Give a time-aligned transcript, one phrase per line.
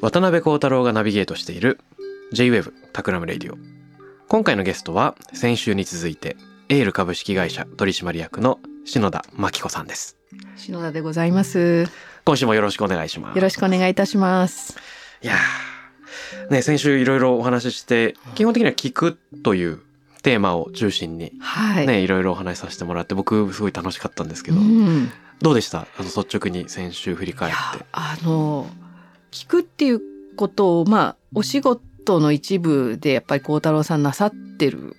[0.00, 1.78] 渡邉康太郎がナビゲートしている
[2.32, 3.58] J-Wave TAKRAM RADIO。
[4.28, 6.38] 今回のゲストは先週に続いて
[6.70, 10.16] エール株式会社取締役の篠田真貴子さんです。
[10.56, 11.86] 篠田でございます。
[12.24, 13.36] 今週もよろしくお願いします。
[13.36, 14.78] よろしくお願いいたします。
[15.22, 16.50] いやー。
[16.50, 19.80] ね先週いろいろお話しして基本的には聞くという
[20.22, 21.86] テーマを中心にはい。
[21.86, 25.10] ね、いろいろお話しさせてもらって僕すごい楽しかったんですけど、うん、
[25.42, 25.80] どうでした？
[25.80, 28.66] あの率直に先週振りい返っやてあの
[29.30, 30.00] 聞くっていう
[30.36, 34.96] ことをまあお仕事の一部でやっぱり幸太郎さんなさってる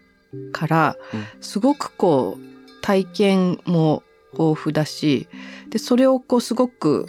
[0.51, 1.25] から、うん。
[1.41, 5.27] すごくこう体験も豊富だし
[5.69, 7.07] でそれをこうすごく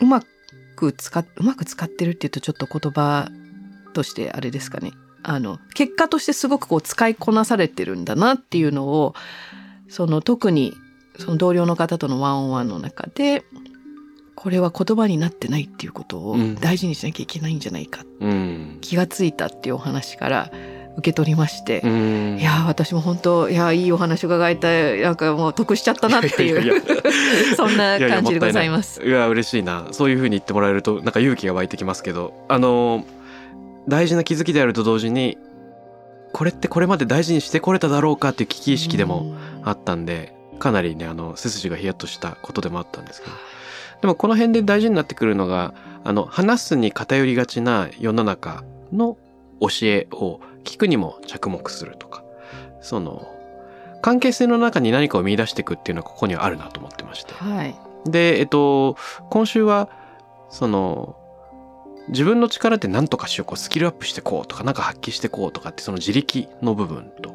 [0.00, 0.22] うま
[0.76, 3.28] く使っうまく使ってるっていうとちょっと言葉
[3.92, 4.92] としてあれですかね。
[5.22, 9.14] あの結果としてすごくこう使いこなされてるんだなっていうのを
[9.88, 10.72] その特に
[11.18, 13.44] その同僚の方とのワンオンワンの中で
[14.34, 16.54] これは言葉になってないっていうことをうん。
[16.54, 18.78] 大事にしなきゃいけないんじゃないか、うん。
[18.80, 20.50] 気がついたっていうお話から
[20.96, 22.38] 受け取りまして、うん。
[22.38, 26.82] いやー私も本当いやーいいお話伺えたなんかもう得しちゃったなっていう
[27.56, 29.02] そんな感じでございます。
[29.02, 29.88] いや嬉しいな。
[29.92, 32.34] そういう風に言ってもらえるとなんか勇気が湧いてきますけど。
[32.48, 33.04] あの
[33.88, 35.38] 大事な気づきであると同時に
[36.32, 43.32] これってこれまで大事にしてこれただろうかっていう危機意識でもあったんでかなりねあの背筋がヒヤッとしたことでもあったんですけど
[44.00, 45.74] でもこの辺で大事になってくるのが
[46.04, 49.16] あの話すに偏りがちな世の中の
[49.60, 52.24] 教えを聞くにも着目するとか
[52.80, 53.26] その
[54.02, 57.34] 関係性の中に何かを見出していくっていうのはここにはあるなと思ってまして。
[57.34, 57.74] はい、
[58.06, 58.96] でえっと
[59.28, 59.90] 今週は
[60.48, 61.16] その
[62.08, 67.34] 自分の力で何とかしようこうスキルアップしてこうとか何か発揮してこうとかってその自力の部分と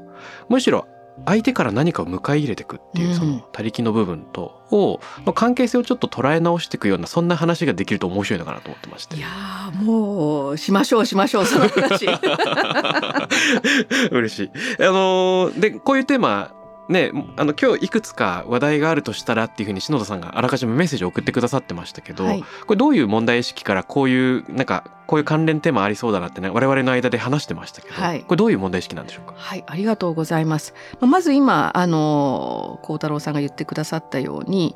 [0.49, 0.87] むしろ
[1.25, 12.05] 相手から何かを迎え入れていくっていううんその他力の部分とをの関係性をちょっと捉え直していくようなそんな話ができると面白いのかなと思ってましていやーもうしましょうしましょうその話。
[14.11, 14.51] 嬉しい。
[14.79, 16.51] あのーでこういうテーマ
[16.87, 29.33] ねあの今日いくつか話題があるとしたらっていうふうに篠田さんがあらかじめメッセージを送ってくださってましたけど、はいこれどういう問題意識からこういうなんかこういう関連テーマありそうだなってね我々の間で話してましたけど、はいこれどういう問題意識なんでしょうか？
[29.37, 30.73] はい、ありがとうございます。
[30.99, 34.75] まず今、あの、幸太郎さんが言ってくださったように、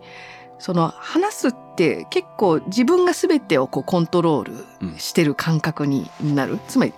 [0.59, 6.59] その話すって結構自分が全てをこうコントロールしてる感覚になる。
[6.67, 6.93] つまり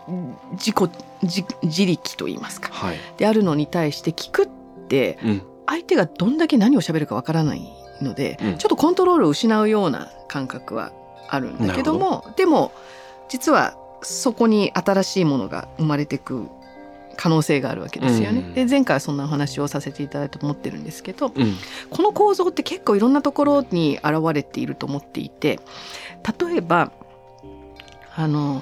[0.53, 0.91] 自己、
[1.21, 2.69] 自自力と言いますか。
[2.71, 2.97] はい。
[3.17, 4.60] であるのに対して聞くってうん。
[5.65, 7.61] 相手がどんだけ何を喋るかわからない
[8.01, 10.91] ので、うんちょっとコントロールを失うような感覚は
[11.29, 12.71] あるんだけどもでも
[13.29, 16.47] 実はそこに新しいものが生まれてく
[17.15, 18.39] 可能性があるわけですよね。
[18.39, 21.55] うんで前回はそんなお話をさせていただいたと思ってるんですけどうん。
[21.89, 25.59] この構造って結構いろんなところに現れていると思っていて
[26.39, 26.91] 例えば
[28.15, 28.61] あの、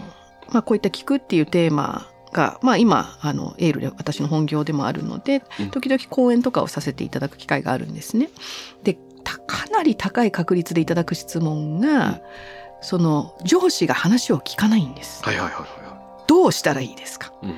[0.50, 8.30] まあ、こういった「聞く」っていうテーマが、まあ、今あのエールで私の本業でもあるのでうん時々講演とかをさせていただく機会があるんですね。
[8.84, 12.22] でたかなり高い確率でいただく質問が、
[12.82, 15.24] その上司が話を聞かないんです。
[15.24, 17.34] はいはいはいはどうしたらいいですか？
[17.44, 17.48] い。
[17.48, 17.56] うん。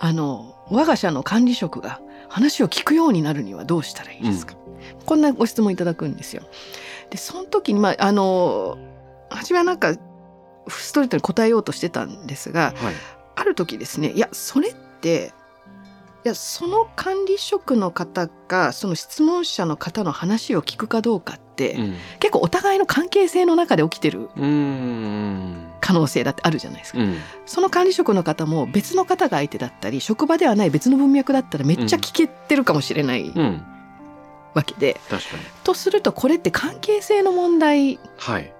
[0.00, 4.54] あの我が社の管理職が話を聞くようになるにはどうしたらいいですか、
[5.06, 6.42] こんなご質問いただくんですよ。
[7.10, 8.78] でその時にまああの
[9.28, 9.94] 初めはなんか
[10.68, 12.94] ストレートに答えようとしてたんですがはい。
[13.36, 15.32] ある時ですねいやそれって
[16.24, 21.94] いやその管理職の方がその質問者の方の話を聞くかどうかって、うん。
[22.18, 24.30] 結構お互いの関係性の中で起きてる。
[25.80, 26.98] 可能性だってあるじゃないですか。
[26.98, 27.18] うん。
[27.44, 33.62] その管理職の方も別の方が相手だったり職場ではない別の文脈だったらめっちゃ聞けてるかもしれないうん。
[34.54, 34.98] わけで。
[35.62, 38.54] とするとこれって関係性の問題はい。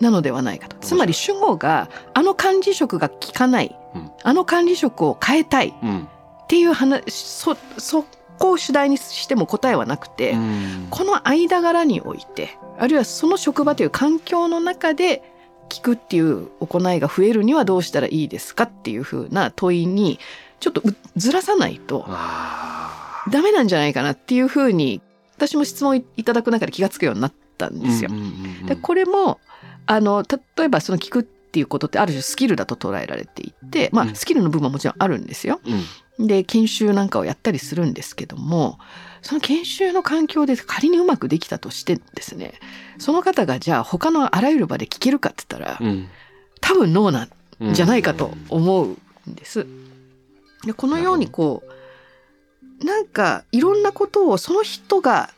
[0.00, 0.76] なのではないかと。
[0.80, 4.10] つまり主語があの管理職が聞かない、うん。
[4.22, 5.68] あの管理職を変えたい。
[5.68, 8.04] っていう話そそ
[8.38, 10.86] こを主題にしても答えはなくて、うん。
[10.90, 15.22] この間柄においてあるいはその職場という環境の中で
[15.68, 20.18] 聞くっていう行いが増えるにはどうしたらいいですかっていうふうな問いに
[20.58, 22.04] ちょっとうずらさないと
[23.30, 25.00] ダメなんじゃないかなっていうふうに
[25.36, 28.10] 私も質問いいただく中で気がつくようになったんですよ。
[28.66, 29.38] でこれも
[29.86, 30.24] あの
[30.56, 34.14] 例えばその聞くっていうことってある種スキルだと捉えられていて、まあ、うん。
[34.14, 35.60] スキルの部分はもちろんあるんですよ。
[36.18, 36.26] うん。
[36.26, 38.78] で研修なんかをやったりするんですけども
[39.22, 42.52] その研修の環境で仮にうまくできたとしてですね
[42.98, 46.08] その方がじゃあ他のあらゆる場で聞けるかって言ったらうん。
[46.60, 47.30] 多分ノーなん
[47.60, 49.66] うんじゃないかと思うんです。
[50.64, 55.30] でこのようにこうなんかいろんなことをその人が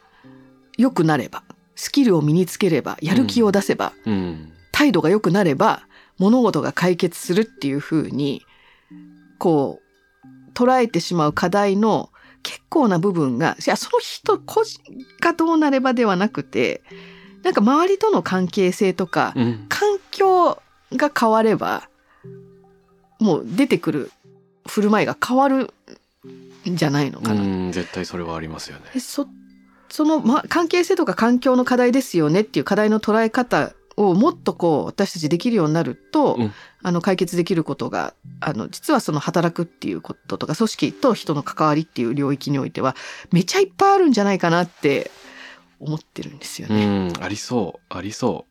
[0.78, 1.42] 良くなれば
[1.74, 4.52] スキルを身につければやる気を出せば、うん。
[4.72, 5.82] 態度が良くなれば
[6.18, 8.44] 物事が解決するっていうふうに
[9.38, 9.80] こ
[10.24, 12.10] う捉えてしまう課題の
[12.42, 14.82] 結構な部分がいやその人個人
[15.20, 16.82] がどうなればではなくて
[17.42, 19.66] なんか周りとの関係性とかうん。
[19.68, 20.60] 環境
[20.92, 21.88] が変われば
[23.20, 24.10] もう出てくる
[24.66, 25.72] 振る舞いが変わる
[26.68, 27.42] んじゃないのかな。
[27.42, 28.84] うん絶対それはありますよね。
[28.94, 29.26] でそ
[29.92, 36.52] その、ま、関係性とか環境の課題ですよねっていう課題の捉え方をもっとこう私たちできるようになると、うん
[36.84, 42.96] あの解決できることがあの実はその働くっていうこととか組織と人の関わりっていう領域においては
[43.30, 45.12] めちゃいっぱいあるんじゃないかなって
[45.78, 47.08] 思ってるんですようね。
[47.10, 48.46] んありそうありそ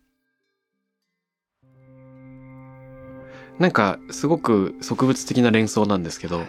[3.60, 6.46] うなんかすごく植物的な連想なんですけど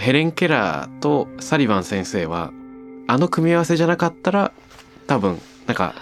[0.00, 2.50] ヘレン・ケラーとサリバン先生は
[3.06, 4.52] あの組み合わせじゃなかったら
[5.06, 5.94] 多分なんか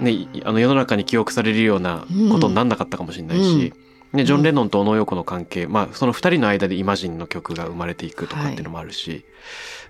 [0.00, 3.72] ねいあの世の中に記憶されるようなことになんなかったかもしれないし、
[4.12, 9.24] ね、ジョン・レノンと小野洋子の関係、まあその二人の間でイマジンの曲が生まれていくとかっていうのもあるし、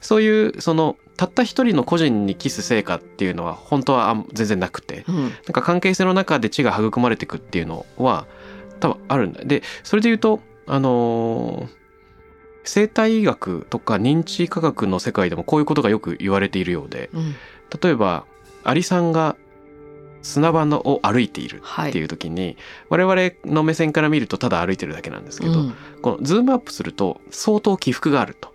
[0.01, 5.23] そういうそのたった一人の個人にキス成果っていうのは本当は全然なくてうん。
[5.23, 8.27] なんか関係性の中で知が育まれていくっていうのは
[8.81, 9.45] 多分あるんだ。
[9.45, 11.78] で、それで言うと、あのー
[12.69, 17.35] 生態医学とか認知科学の世界でもこういうことがよく言われているようで、うん。
[17.83, 18.27] 例えば、
[18.63, 19.37] アリさんが
[20.21, 22.59] 砂場のを歩いているはいっていう時に、
[22.91, 25.75] 我々の目線から見るとただ歩いてるだけなんですけど、うん。
[26.03, 28.53] このズームアップすると相当起伏があると。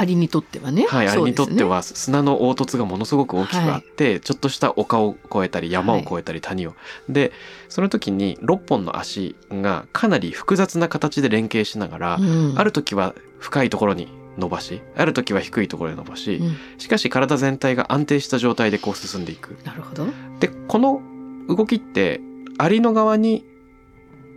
[0.00, 0.86] アリにとってはね。
[0.88, 6.74] はい、アリにとっては砂の凹凸がものすごく大きくあって、ちょっとした丘を越えたり山を越えたり谷を、
[7.10, 7.32] で
[7.68, 14.08] その時に6本の足がかなり複雑な形で連携しながら、うんある時は深いところに
[14.38, 19.58] 伸ばしある時は低いところに伸ばし、うんしかし体全体が安定した状態でこう進んでいく。
[19.66, 20.06] なるほど。
[20.40, 21.02] でこの
[21.46, 22.22] 動きって
[22.56, 23.44] アリの側に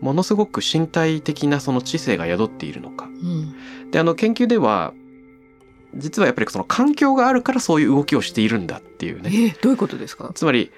[0.01, 3.05] ものすごく身体的なその知性が宿っているのか。
[3.05, 3.55] うん
[3.91, 4.93] であの研究では
[5.95, 10.31] 実はやっぱりその環境があるからそういう動きをしているんだっていうえねーどういうことですか？
[10.33, 10.71] つまり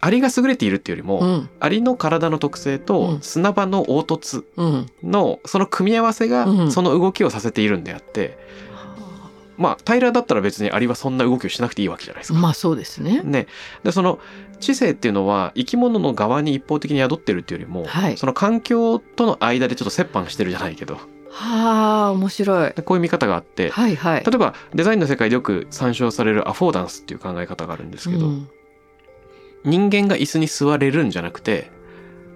[0.00, 4.86] アリが優れているっていうよりも、うんアリの体の特性うとん砂場の凹凸うん。
[5.02, 8.38] のその組み合わせがうんその動きをさせているんであって、
[9.56, 12.38] まあ平らだったら別にアリはそんな動きをしなくていいわけじゃないですか。
[12.38, 13.22] まあそうですね。
[13.22, 13.46] ね、
[13.84, 14.18] でその
[14.60, 20.98] 知性っていうのは生き物の側に一方的に宿ってるっていうよりも、はいその環境との間でちょっと折半してるじゃないけど
[21.38, 22.72] はあ面白い。
[22.74, 24.24] でこういう見方があって、はいはい。
[24.24, 28.48] 例えばデザインの世界でよく参照されるアフォーダンスっていう考え方があるんですけど、うん
[29.64, 31.72] 人間が椅子に座れるんじゃなくて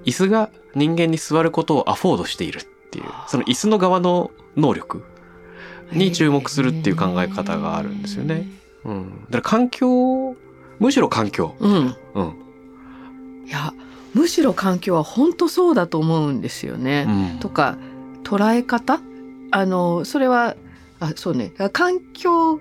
[0.05, 5.05] 椅子が人間に座ることをアフォードしているっていうその椅子の側の能力
[5.93, 8.49] に注目するっていう考え方があるんですよね。
[8.85, 10.35] うん、だから環境
[10.81, 11.97] むしろ環境、うん。
[12.15, 12.37] うん
[13.47, 13.75] いや
[14.15, 17.07] むしろ環境は本当そうだと思うんですよね。
[17.09, 17.79] うんとか
[18.31, 19.01] 捉え方？
[19.51, 20.55] あのそれは
[21.01, 21.53] あそうね。
[21.73, 22.61] 環境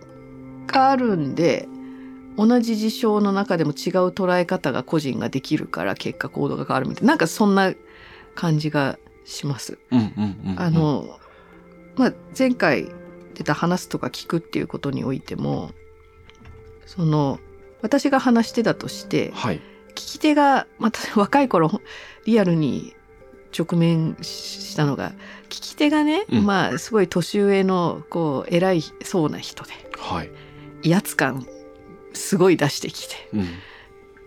[0.66, 1.68] があるんで
[2.38, 7.10] 同じ事象の中でも違う捉え方が個人ができるから結果行動が変わるみたいな。
[7.10, 7.72] なんかそんな
[8.34, 9.78] 感じがします。
[10.58, 11.20] あの、
[11.96, 12.90] まあ、前回
[13.36, 15.70] 出た話すとか聞くっていうことにおいても
[16.88, 17.40] その
[17.84, 19.62] 私が話し手だとしてはい。
[19.90, 21.82] 聞き手がまた若い頃
[22.26, 22.96] リアルに
[23.58, 25.12] 直面したのが
[25.50, 26.46] 聞き手がね、うん。
[26.46, 29.72] まあすごい年上のこう偉いそうな人で。
[29.98, 30.32] はい、
[30.84, 31.46] 威圧感
[32.13, 33.15] すごい出してきて。
[33.34, 33.48] うん。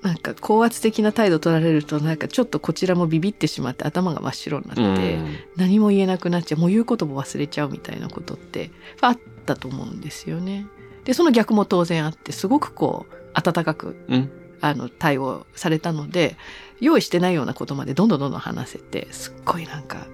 [0.03, 5.37] なんか高圧的な態度取られるとなんかちょっとこちらもビビってしまって頭が真っ白になって、うん。
[5.57, 10.67] 何も言えなくなっちゃうもう言うことも忘れちゃうみたいなことってあったと思うんですよね。
[11.05, 14.31] でその逆も当然あってすごくこう温かくうん。
[14.65, 16.37] あの対応されたので
[16.81, 20.07] 用意してないようなことまでどんどんどんどん話せてすっごいなんか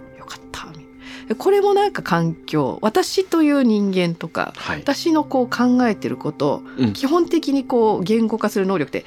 [1.36, 4.80] これもなんか環境私という人間とかはい。
[4.80, 6.92] 私のこう考えてることをうん。
[6.92, 9.04] 基本的にこう言語化する能力って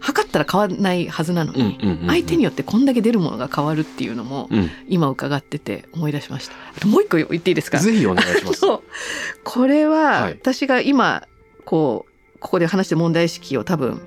[0.00, 2.06] 測ったら変わらないはずなのうんうんに、うんうん。
[2.06, 4.70] 相手によってこんだけ出るものが変わるっていうのもうん。
[4.88, 6.54] 今伺ってて思い出しました。
[6.76, 7.78] あともう一個言っていいですか？
[7.78, 8.60] ぜひお願いします。
[9.44, 10.32] これははい。
[10.34, 11.26] 私が今
[11.64, 14.00] こうここで話してる問題意識を多分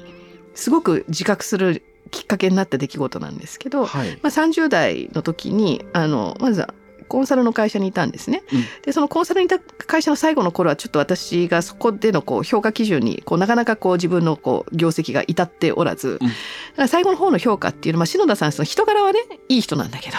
[0.56, 4.10] すごく自覚するきっかけになった出来事なんですけど、はい。
[4.22, 6.74] まあ、30代の時にあのまずは
[7.12, 8.42] コンサルの会社にいたんですね。
[8.54, 16.34] うんでそのコンサルにいた会社の最後の頃はちょっと私がそこでのこう評価基準にこうなかなかこう自分のこう業績が至っておらず、だか
[16.78, 20.18] ら最後の方の評価っていうのは、まあ、篠田さんその人柄はねいい人なんだけど、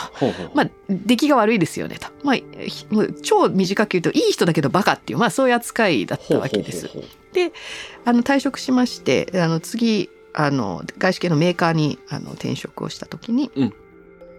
[0.54, 2.08] まあ、出来が悪いですよねと。
[2.24, 2.36] まあ、
[3.22, 6.88] 超短く言うと、いい人だけどバカっていう、まあそういう扱いだったわけです。
[6.88, 7.52] ほうほうほ
[8.04, 13.74] あの退職しまして、あの次、あの外資系のメーカーにあの転職をした時に、うん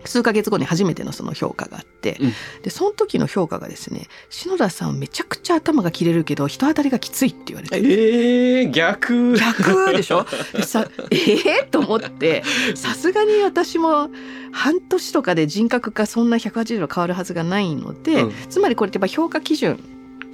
[0.06, 2.34] 数ヶ月後に初めてのその評価があって、うん。
[2.64, 7.78] でその時の評価がですね篠田さんめちゃくちゃ頭が切れるけど人当たりがきついって言われて。
[7.78, 9.36] えー、逆。
[9.38, 10.26] 逆でしょ？
[10.54, 11.18] でさえ
[11.62, 12.44] えと思って
[12.76, 14.10] さすがに私も
[14.52, 18.34] 半年とかで人格がそんな180度変わるはずがないので、うん。
[18.50, 19.80] つまりこれってやっぱ評価基準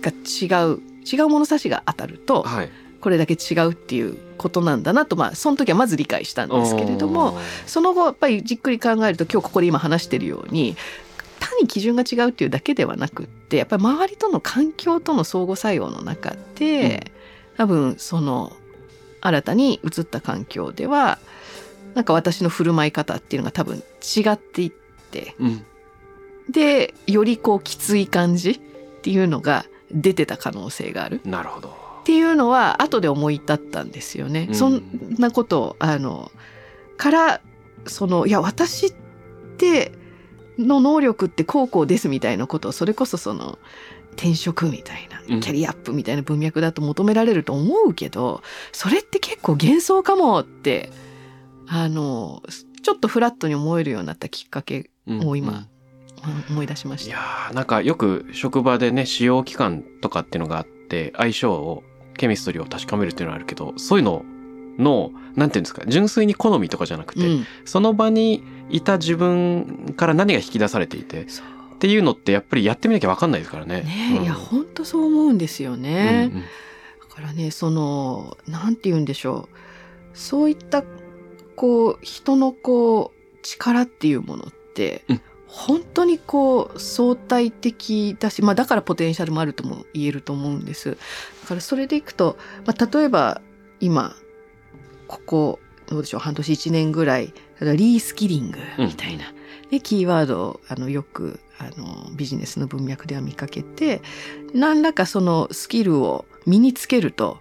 [0.01, 0.79] が違う
[1.11, 10.75] 違う物差しが当たるとはいこれだけ違うっていうことなんだなとまあその時はまず理解したんですけれどもその後やっぱりじっくり考えると今日ここで今話してるように
[11.39, 17.11] 単に基準が違うっていうだけではなくってやっぱり周りとの環境との相互作用の中で、
[17.57, 18.53] 多分その
[19.21, 21.17] 新たに移った環境では
[21.95, 24.71] なんか私の振る舞い方っていうのが多分違っていっ
[25.11, 25.65] てうん。
[26.49, 28.59] でよりこうきつい感じっ
[29.01, 31.21] ていうのが出てた可能性がある。
[31.25, 31.78] なるほど
[32.09, 34.47] っていうのは後で思い立ったんですよね。
[34.49, 34.81] うんそん
[35.19, 36.31] なことをあの
[36.97, 37.41] から
[37.85, 38.93] そのいや私っ
[39.57, 39.91] て
[40.57, 43.59] の能力ってこうこうですみたいなことをそれこそその
[44.13, 50.89] 転職みたいなうんキャリアアップみたいな文脈だと求められると思うけど、それって結構幻想かもって
[51.67, 52.41] あの
[52.81, 55.67] ちょっとフラットに思えるようになったきっかけうんを今
[56.49, 57.09] 思い出しました。
[57.11, 61.83] いやーなんかよく職場でね使用期間とかっていうのがあって相性を
[62.19, 64.25] ケミストリーを確かめるっていうのはあるけどそういうの
[64.77, 67.45] のなんていうんですか純粋に好みとかじゃなくて、うん。
[67.65, 71.25] その場にいた自分から何が引き出されていてっ
[71.79, 73.81] ていうのってやっぱりやってみなきゃ分かんないですからね。
[73.81, 74.23] ねうん。
[74.23, 76.29] いや本当そう思うんですよね。
[76.31, 76.43] うんうん。
[76.43, 79.57] だからねそのなんて言うんでしょう。
[80.13, 80.83] そういった
[81.55, 90.91] こう人のこう力っていうものって、うん本当にこう相対的だし、まあ、だからポテンシャルもあるとも言えると思うんです。
[90.91, 93.41] だからそれでいくと、まあ、例えば
[93.79, 94.15] 今
[95.07, 99.33] ここどうでしょう半年1年ぐらいリースキリングみたいな、
[99.71, 104.01] でキーワードをあのよくあのビジネスの文脈では見かけて
[104.53, 107.39] 何らかそのスキルを身につけると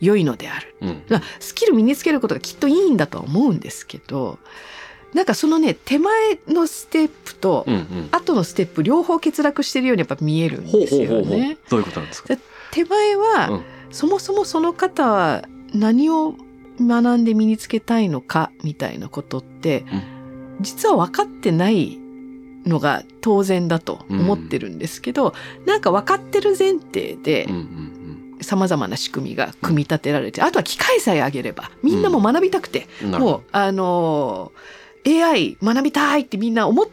[0.00, 0.74] 良いのである。
[0.80, 4.38] うんまあスキル身につけることがきっといいんだとは思うんですけど
[5.14, 7.66] なんかそのね手前のステップと
[8.12, 11.58] 後のステップ両方欠落してるようにやっぱ見えるんですよね。
[11.68, 12.36] どういうことなんですか？
[12.70, 13.62] 手前は、うん。
[13.90, 16.36] そもそもその方は何を
[16.80, 19.84] 学んで身につけたいのかみたいなことって、
[20.60, 21.98] 実は分かってない
[22.64, 25.34] のが当然だと思ってるんですけど、
[25.66, 27.96] なんか分かってる前提でうんうん
[28.42, 36.86] 様々な仕組みが組み立てられて、あとは機械さえあげればみんなも学びたくて、うんもうあのー AI 学びたいってみんな思っ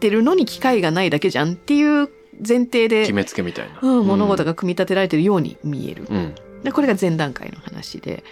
[0.00, 2.08] てるのに機会がないだけじゃんっていう
[2.46, 3.78] 前提でど決めつけみたいな。
[3.80, 6.06] うん、物事がが組み立てられてるように見える。
[6.08, 8.24] うんでこれが前段階の話で。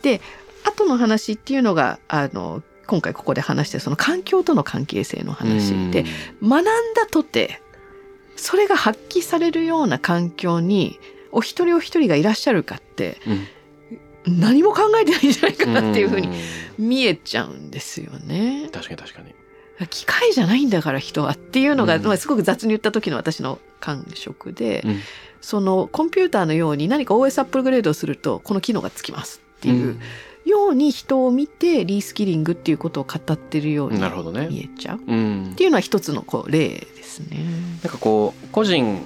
[0.00, 0.20] で、
[0.64, 6.04] 後の話っていうのが、あの、今回ここで話してるその環境との関係性の話で、
[6.42, 7.60] 学んだとて、
[8.36, 10.98] それが発揮されるような環境に、
[11.32, 13.46] お一人お一人がいらっしゃるかって、うん
[14.26, 16.32] 何も考えてないんじゃないかなっていうふうにん。
[16.78, 18.68] 見えちゃうんですよね。
[18.72, 19.34] 確かに確かに。
[19.88, 22.02] 機械じゃないんだから人はっていうのが、うん。
[22.04, 25.00] まあ、すごく雑に言った時の私の感触で、うん。
[25.40, 29.98] そのコンピューターのように何か OS アップグレードをするとこの機能がつきますっていう
[30.44, 34.46] ように人を見てリースキリングっていうことを語ってるようになるほどね。
[34.48, 34.98] 見えちゃう。
[34.98, 35.54] っうん。
[35.56, 37.44] ていうのは一つのこう例ですね。
[37.82, 39.00] なんかこう個人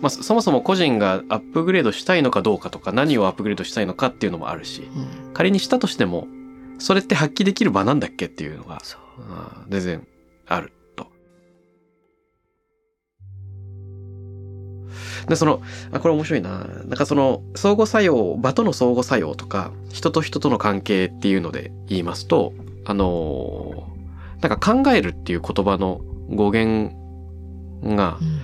[0.00, 6.26] まあ、そそもそも個人がアップグレードしたいのかどうかとか何をアップグレードしたいのかっていうのもあるしうん、仮にしたとしても
[6.78, 8.80] それって発揮できる場なんだっけっていうのが
[9.68, 10.06] 全然
[10.46, 11.06] あると。
[15.28, 15.62] でその
[15.92, 16.66] あこれ面白いな。
[16.84, 22.52] なんかその相互作用場との相互作用とか人と人との関係っていうので言いますと
[22.84, 23.96] あのー
[24.40, 26.94] なんか考えるっていう言葉の語源
[27.82, 28.40] がうん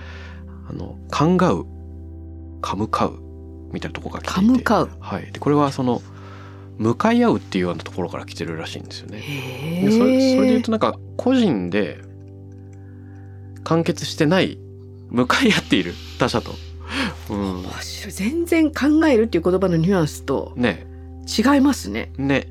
[0.69, 1.65] あのカンガウ
[2.61, 3.19] カムカウ
[3.71, 4.73] みたいなところから来ていて。
[4.73, 6.01] はい、でこれはその
[6.77, 9.19] 向かい合うっていうようなところから来てるらしいんですよね。
[9.19, 11.99] へでそれそれで言うえとなんか個人で
[13.63, 14.57] 完結してない
[15.09, 16.51] 向かい合っている他者と、
[17.29, 17.63] うん、
[18.09, 20.87] 全然考えるっていう言葉のニュアンスとね。
[21.25, 22.11] 違いますね。
[22.17, 22.47] ね。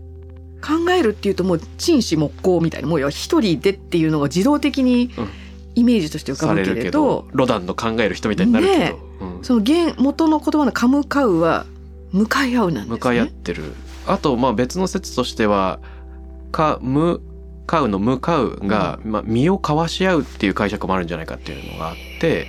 [0.63, 5.29] 考えるっていうともう陳氏木工みたいなもう一人でっていうのが自動的にうん
[5.75, 6.91] イメージとして浮かぶけれど。
[6.91, 9.45] ど、ロダンの考える人みたいになるけど、ねうん。
[9.45, 11.67] その原元の言葉の「カムカウ」は
[12.13, 12.91] 向かい合うなんですね。
[12.91, 13.75] 向かい合ってる。
[14.07, 15.79] あとまあ別の説としては
[16.53, 17.21] 「かむ
[17.67, 22.47] かう」の「向かうが」まあ、身を交わし合うっていう解釈もあるんじゃないかっていうのがあって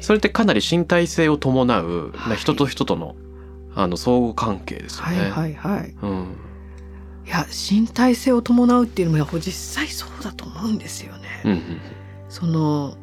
[0.00, 3.14] それってかなり身体性を伴う、はい人と人との
[3.76, 5.18] あの相互関係ですよね。
[5.18, 5.94] はいはいはい。
[6.02, 6.36] うん。
[7.26, 11.20] いや身体性を伴うっていうのも実際そうだと思うんですよね。
[11.44, 11.80] うんうん
[12.34, 12.96] その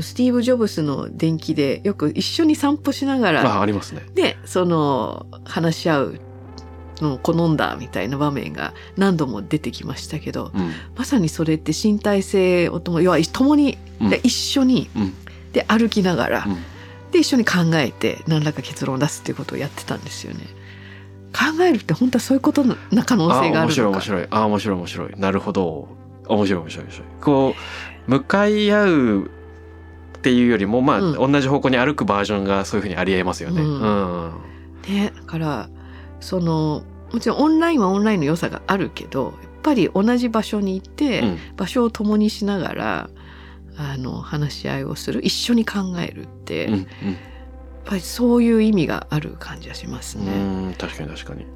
[0.00, 4.02] スティーブ・ジョブスの伝記でよく一緒に散歩しながあらありますね。
[4.14, 6.20] でその話し合う
[6.98, 10.70] のを好んだみたいな場面が何度も出てきましたけどうん。
[10.94, 14.08] まさにそれって身体性をとも要は共に、うん。
[14.08, 15.14] で一緒にうん。
[15.52, 17.10] で歩きながら、うん。
[17.10, 20.46] で一緒に考えて何らか結論を出すっていうことをやってたんですよね。
[21.32, 23.88] 考えるって本当はそういうことな可能あ性があるのか。
[23.88, 24.26] 面白い面白い。
[24.30, 25.10] あ面白い面白い。
[25.16, 25.88] なるほど。
[26.28, 27.08] 面白い面白い面白い。
[27.20, 29.28] こう向かい合うっ
[30.22, 33.62] ていうよりもまあ、う同じ方向に歩くバージョンがそういうふうにありえますよね。
[33.62, 34.32] ううんん、
[34.88, 35.68] ね、だから
[36.20, 36.82] その
[37.12, 43.10] もちろんオンラインはオンラインの良さがあるけどやっぱり同じ場所に行って、うん場所を共にしながら
[43.76, 46.86] あの話し合いをする一緒に考えるって、うんやっ
[47.90, 50.32] ぱりそういう意味がある感じがしますね。
[50.32, 51.46] うんうん確かに確かに。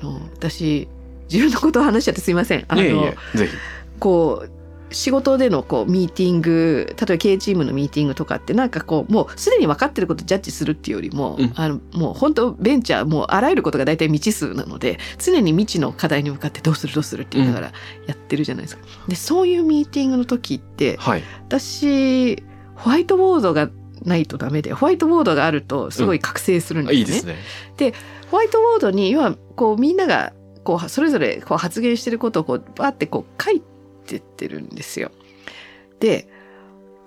[0.00, 0.88] あの私
[1.28, 2.64] 自分のことを話しちゃってすいません。
[2.68, 3.52] あのいえいえぜひ。
[3.98, 4.59] こう
[4.90, 17.72] 仕事でのこうミーティング例えば経営チームのミーティングとかってなんかこうもうすでに分かってることをジャッジするっていうよりも、うんあのもう本当ベンチャーもうあらゆることが大体未知数なので常に未知の課題に向かってどうするどうするって言いながら
[18.06, 18.82] やってるじゃないですか。
[19.08, 21.22] でそういうミーティングの時ってはい。
[21.48, 22.42] 私
[22.74, 23.70] ホワイトボードが
[24.04, 26.98] ないとダメでホワイトボードがあるとすごい覚醒するんですね。
[26.98, 27.36] いいですね。
[28.30, 30.32] ホワイトボードに要はこうみんなが
[30.64, 33.62] こうそれぞれこう発言してることをこうバーってこう書い
[34.10, 35.10] てってるんですよ。
[36.00, 36.28] で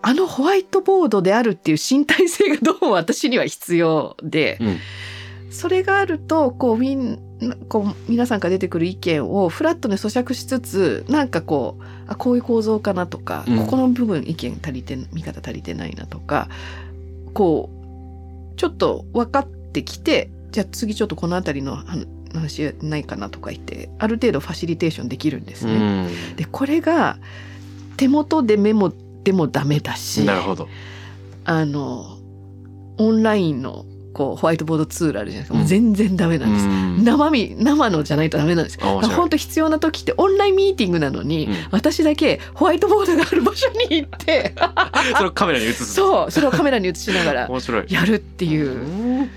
[0.01, 4.77] あのホワイトボードであるっていう身体性がどうも私には必要で、うん
[5.53, 16.49] それがあるとこうみんなこう皆さんから出てくる意見をフラットに咀嚼しつつなんかこうあこういう構造かなとか、うんここの部分意見足りて見方足りてないなとか
[17.35, 21.77] こうちょっと分かってきてじゃあ次ちょっとこの辺りの
[22.33, 26.07] 話話ないかなとか言ってある程度ファシリテーションできるんですうね。
[26.07, 26.35] ん。
[26.35, 27.17] でこれが
[27.97, 28.91] 手元でメモ
[29.23, 30.67] でもダメだしなるほど。
[31.45, 32.17] あの
[32.97, 36.65] オンラインのこうホワイトボードツールあるじゃないですか、もううん全然ダメなんです。
[36.65, 44.53] うん生身生のじゃないとダメなんです本当必要な時ってオンラインミーティングなのに、うん私だけホワイトボードがある場所に行って
[45.17, 45.85] それをカメラに映す。
[45.93, 47.49] そうそれをカメラに映しながら。
[47.87, 49.29] やるっていう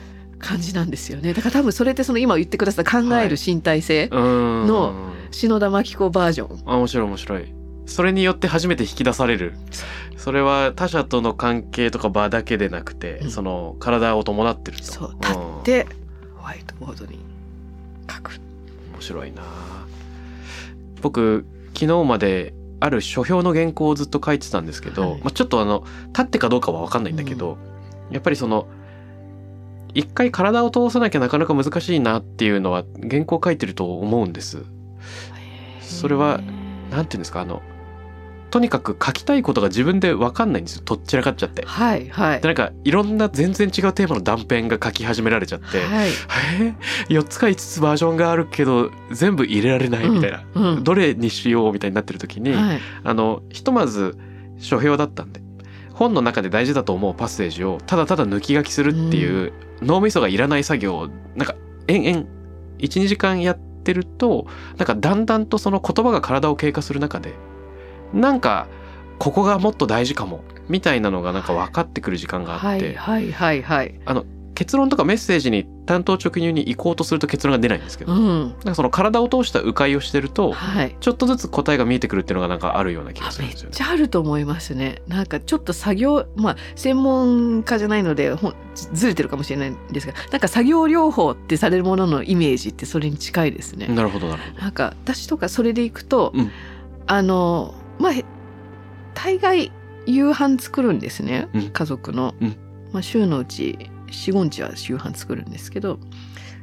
[0.46, 1.35] 感じなんですよね。
[1.35, 4.66] だから多分それってその今言ってくださった考える身体性、うん。
[4.66, 6.62] の篠田真紀子バージョン。
[6.66, 7.54] あ面白い面白い。
[7.87, 9.54] それによって初めて引き出される。
[10.16, 13.30] それは他者との関係とか場だけでなくて、うん。
[13.30, 14.85] その体を伴ってると。
[14.85, 15.18] そううん。
[15.18, 15.87] 立って
[16.37, 17.18] ホワイトボードに
[18.09, 18.40] 書く。
[18.92, 19.42] 面白いな。
[21.02, 25.20] 僕昨日まである書評の原稿をずっと書いてたんですけど、はい。
[25.22, 27.59] まあ、ちょっとあの立ってかどうかは分かんないんだけど、
[28.11, 28.68] やっぱりその
[29.96, 34.64] 一回体を通さなきゃなかなか難しいなっていうのは原稿書いてると思うんです。
[35.80, 36.40] それは
[36.90, 37.40] なんていうんですか？
[37.40, 37.62] あの
[38.50, 40.82] とにかく書きたいことが自分で分かんないんですよ。
[40.85, 41.64] とっちらかっちゃって。
[41.66, 42.40] はいはい。
[42.40, 46.09] でなんかいろんな全然違うテーマの断片が書き始められちゃって、はい。
[46.61, 50.85] えー、4つか5つバージョンがあるけど全部入れられないみたいな、うんうん。
[50.85, 52.80] どれにしようみたいになってる時に、はい。
[53.02, 54.16] あのひとまず
[54.59, 55.40] 書評だったんで
[55.96, 61.56] 本の中で大事だと思うパッセージをただただ抜き書きするっていう、脳みそがいらない作業をなんか
[61.88, 62.26] 延々
[62.78, 67.35] 12時間やってるとなんかだんだんとその言葉が体を経過する中で
[68.12, 68.66] なんか
[69.18, 73.94] ここがもっと大事かもみたいなのがなんか分かってくる時間があはって、いはいはいはい
[74.57, 78.23] 結論とかメッセージに単刀直入に行こうとすると結論が出ないんですけど、なん。
[78.23, 80.97] うんかその体を通した迂回をしてるとはい。
[80.99, 83.77] ちょっとずつ答えが見えてくるっていうのがなんかあるような気がするんですよね。
[83.77, 85.03] ちゃあると思いますね。
[85.07, 94.62] なんかちょっと作業まあ専門家じゃないのでほんずずれてるかもしれないんですがなんか作業療法ってされるもののイメージってそれに近いですね、なるほどなるほど。
[94.62, 96.51] なんか私とかそれでいくと、うん。
[97.07, 98.25] あのまあへ
[99.14, 99.71] 大概
[100.07, 101.71] 夕飯作るんですね、うん。
[101.71, 102.57] 家族の、うん。
[102.92, 105.99] まあ、週のうち45日は夕飯作るんですけど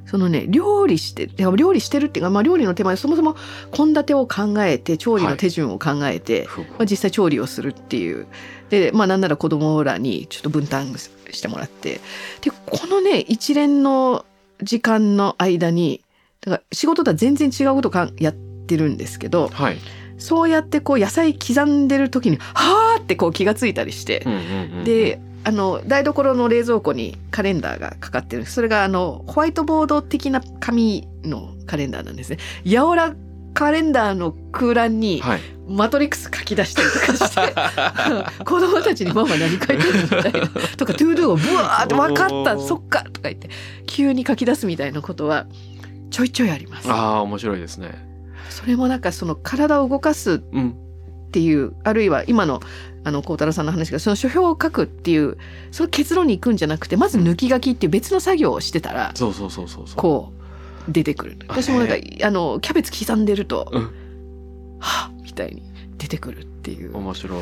[0.05, 3.35] そのね料理して料理してるっていうか、まあ、料理の手前そもそも
[3.71, 6.65] 献立を考えて調理の手順を考えて、ふう。
[6.65, 8.27] まあ、実際調理をするっていう。
[8.69, 12.01] でまあなんなら子供らにちょっと分担してもらって。
[12.41, 14.25] でこのね一連の
[14.61, 16.03] 時間の間に
[16.41, 19.77] だから仕事とは全然違うことをかんやってるんですけどはい。
[20.17, 24.83] そうやってこう野菜刻んでる時にはーってこう気がついたりしてうんうんうんうん。
[24.83, 32.37] であの台所の冷蔵庫にカレンダーがかかってるそれがあのホワイトボード的な紙のカレンダーなんですね。
[32.63, 33.13] やおら
[33.53, 35.41] カレンダーの空欄にはい。
[35.65, 37.55] マトリックス書き出したりとかして
[38.43, 43.49] 子供たちに「ママ何書いてる?」みたいなとか「トゥードゥ」をブワーって「分かったそっか」とか言って
[43.87, 45.45] 急に書き出すみたいなことは
[46.11, 46.91] ちょいちょいあります。
[46.91, 47.91] ああ面白いですね。
[48.49, 50.75] それもなんかその体を動かすうん。
[51.33, 52.61] っていうあるいは今の
[53.03, 55.37] あの孝太郎さんの話がその書評を書くっていう
[55.71, 59.95] その結論に行くんじゃなくてまず抜き書きっていう別の作業をしてたらそうそうそうそうそう。
[59.97, 60.31] こ
[60.87, 63.81] う出てくる私もなんかへあのキャベツ刻んでると、うん
[64.79, 65.63] はっみたいに
[65.97, 67.39] 出てくるっていう面白い。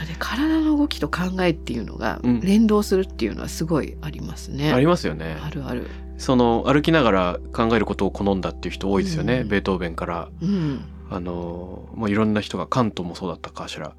[0.00, 4.72] あれ体の動きと考えっていうのがうん連動するっていうのはすごいありますね。
[4.72, 5.36] ありますよね。
[5.42, 5.86] あるある。
[6.16, 9.40] その歩きながら考えることを好んだっていう人多いですよね。
[9.40, 10.80] うんベートーベンからうん。
[11.10, 13.94] あのもういろんな人がカントもそうだったかしら。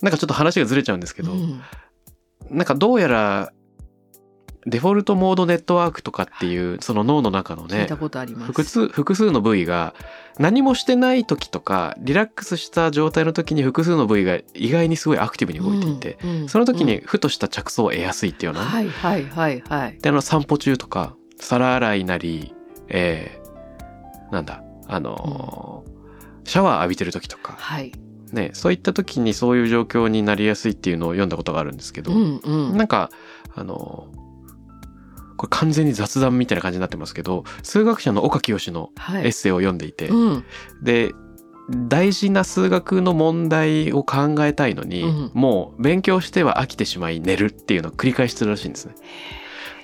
[0.00, 1.60] なんかちょっと話がずれちゃうんですけど、うん
[2.50, 3.52] なんかどうやら
[4.66, 7.86] デフォルトモードネットワークとかっていうその脳の中のね。
[7.88, 9.94] 複数複数の部位が
[10.38, 19.98] 何もしてない時とかリラックスした状態の時に複数の部位が意外にすごいアクティブに動いていて、うんうんその時にふとした着想を得やすいっていうような、はいはいはいはい。
[19.98, 22.54] であの散歩中とか皿洗いなり、
[22.88, 25.98] えーなんだあのー
[26.48, 27.92] シャワー浴びてる時とか、はい。
[28.32, 32.76] ね、そういった時にそういう状況になりやすいっていうのを読んだことがあるんですけど、うんうん。
[32.76, 33.10] なんか
[33.54, 34.18] あのー
[35.36, 39.24] これ完全に雑談みたいな感じになってますけど数学者の岡清のはい。
[39.24, 40.44] エッセイを読んでいて、うん。
[40.82, 41.12] で
[41.70, 48.94] 大事な数学の問題を考えたいのに、うんもう勉強しては飽きてしまい寝るっていうのを繰り返してるらしいんですね。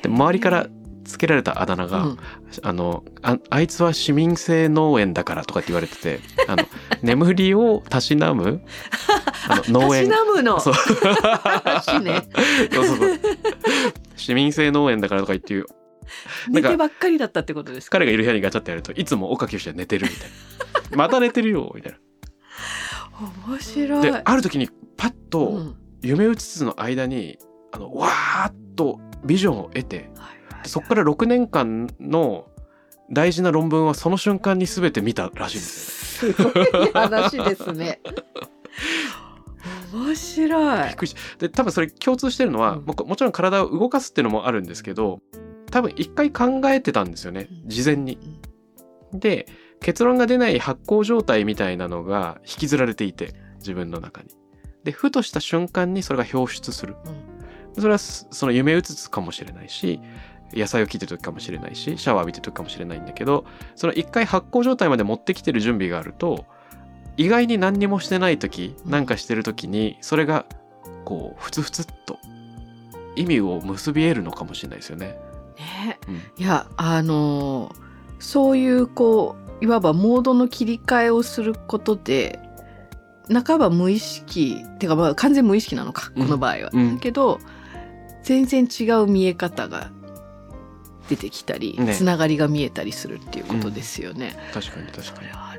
[0.02, 0.66] で周りから
[1.04, 2.18] つけられたあだ名が、うん。
[2.62, 6.64] あのああいつは市民性農園だからとかって言われててあの
[7.02, 8.62] 眠りをたしなむ
[9.48, 10.60] あの農たし園なむの。
[10.60, 10.74] そう。
[10.74, 12.22] 話ね。
[12.72, 13.20] そうそうそう。
[14.16, 15.66] 市民性農園だからとか言っていう。
[16.50, 17.98] 寝てばっかりだったってことですか？
[17.98, 20.28] 彼がいる部屋にガチャってやるといつも岡清は寝てるみたい
[20.90, 20.96] な。
[20.96, 21.96] また寝てるよみたい
[23.48, 24.00] 面白。
[24.00, 24.12] ない。
[24.12, 25.76] である時にパッうとん。
[26.02, 27.38] 夢うつつの間に
[27.72, 30.33] あのわーっとビジョンを得てはいはい
[30.68, 32.46] そこから6年間の
[33.10, 38.00] 大事な論文はその瞬間に全て見たらしいんですよすごい話ですね。
[39.92, 40.96] 面白いびっ。
[40.96, 45.20] くりしたで多分それ共通してるのは、うんももちろん体を動かすっていうのもあるんですけど
[45.70, 48.18] 多分一回考えてたんですよね事前に。
[49.12, 49.46] で
[49.80, 54.28] 結論が出ない発酵状態みたいなのが引きずられていて自分の中に。
[54.82, 56.96] でふとした瞬間にそれが表出する。
[57.74, 60.00] それはすその夢うつつかもしれないし
[60.56, 63.44] 野菜を切ってる時かもしれないしシャワー浴びてる時かもしれないんだけど
[63.76, 66.44] その一回発酵状態まで持ってきてる準備があると
[67.16, 70.46] 意外に何にもしてない時うんなんかしてる時にそれが
[71.04, 72.18] こうふつふつっと
[73.16, 75.16] 意味を結び得るのかもしれないですよね。
[75.56, 77.84] ね、うんいやあのー
[78.18, 82.40] そういうこういわばモードの切り替えをすることで
[83.30, 86.70] 半ば無意識っていうかまあ完全無意識なのかこうんの場合は。
[86.72, 87.38] うんだけど
[88.22, 89.90] 全然違う見え方が
[91.08, 91.94] 出てきたり、ね。
[91.94, 94.36] つながりが見えたりするっていうことですよね。
[94.52, 95.28] 確かに確かに。
[95.32, 95.56] あ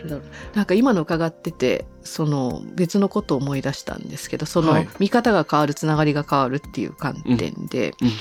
[0.54, 4.90] なんか今の伺っててその別のことを思い出したんですけどその、はい。
[5.00, 8.08] 見方が変わるつながりが変わるっていう観点で、うん。
[8.08, 8.14] うん。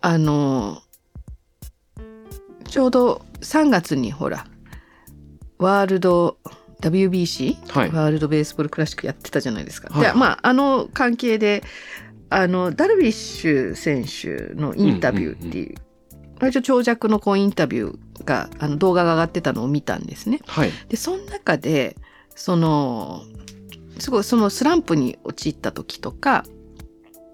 [0.00, 0.82] あの
[2.68, 4.46] ちょうど3月にほら
[5.58, 6.38] ワールド
[6.80, 7.90] WBC、はい。
[7.90, 9.88] ワールドベースボールクラシックやってたじゃないですか。
[9.92, 10.06] はい。
[10.06, 11.62] でまああの関係で
[12.30, 15.76] あのダルビッシュ選手のインタビューっていう,、
[16.44, 20.40] 割と長尺のこうインタビューがあの動画が上がってたのを見たんですね。
[20.46, 20.70] はい。
[20.88, 21.96] でその中で
[22.34, 23.22] その
[23.98, 26.44] すごいそのスランプに陥った時とか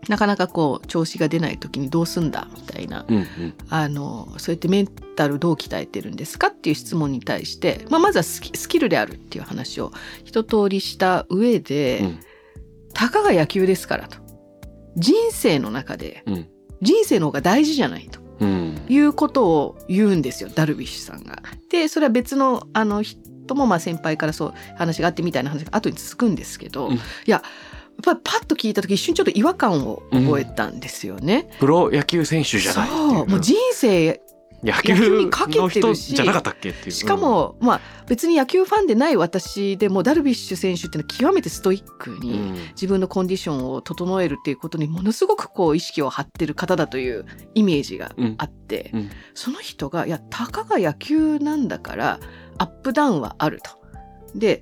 [0.08, 3.54] なかなかこう調子が出ない時にどうすんだみたいなうんうん。
[3.68, 9.92] あのそうやってメンタルどう鍛えてるんですかっていう質問に対して、まあ、まずはスキルであるっていう話を
[10.24, 12.20] 一通りした上で、うん
[12.92, 14.18] たかが野球ですからと
[14.96, 16.48] 人生の中でうん
[16.82, 21.42] 人生の方が大事じゃないとうんいうことを言うんですよダルビッシュさんが。
[21.68, 26.94] でそれは別のあの人もまあ先輩からそう話があってみたいな話が後に続くんですけど、うん。
[26.94, 27.42] いややっ
[28.02, 31.50] ぱりパッと聞いた時一瞬ちょっと違和感を覚えたんですよね。
[31.60, 33.26] プロ野球選手じゃないそう。
[33.26, 34.22] もう人生
[34.62, 36.90] 野野球球にかけの人てるしじゃなかったっけっていう。
[36.90, 42.20] しかも、まあ別に野球ファンでない私でもダルビッシュ選手っていうのは極めてストイックうん。
[42.20, 49.10] に自分のコンディションを整えるっていうことにものすごくこう意識を張ってる方だというイメージがあって、うん。
[49.34, 52.20] その人がいやたかが野球なんだから
[52.58, 53.80] アップダウンはあると。
[54.34, 54.60] で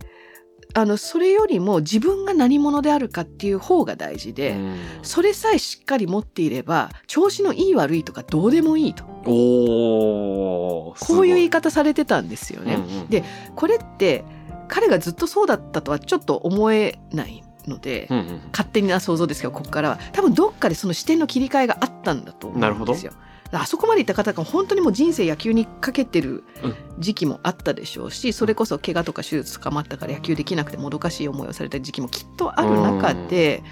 [0.75, 4.79] あのそれよりも自分が何者であるかっていう方が大事で、うん。
[5.03, 9.05] それさえしっかり持っていれば調子のいい悪いとかどうでもいいと。
[9.25, 12.75] おーこういう言い方方されてたんですよね。
[12.75, 14.25] うんうんでこれって
[14.69, 19.99] 彼がずっとそうだったとはちょっと思えないので、うんうん勝手な想像ですけどここからは。
[20.13, 23.13] 多分どっかでその視点の切り替えがあったんだと思うんですよ。
[23.53, 26.75] あそこまでいった方が本当にもう人生野球にかけてるうん。
[26.99, 33.63] 時期もあったでしょうしそれこそ怪我とか手術捕まったから野球できなくてもどかしい思いをされた時期もきっとある中で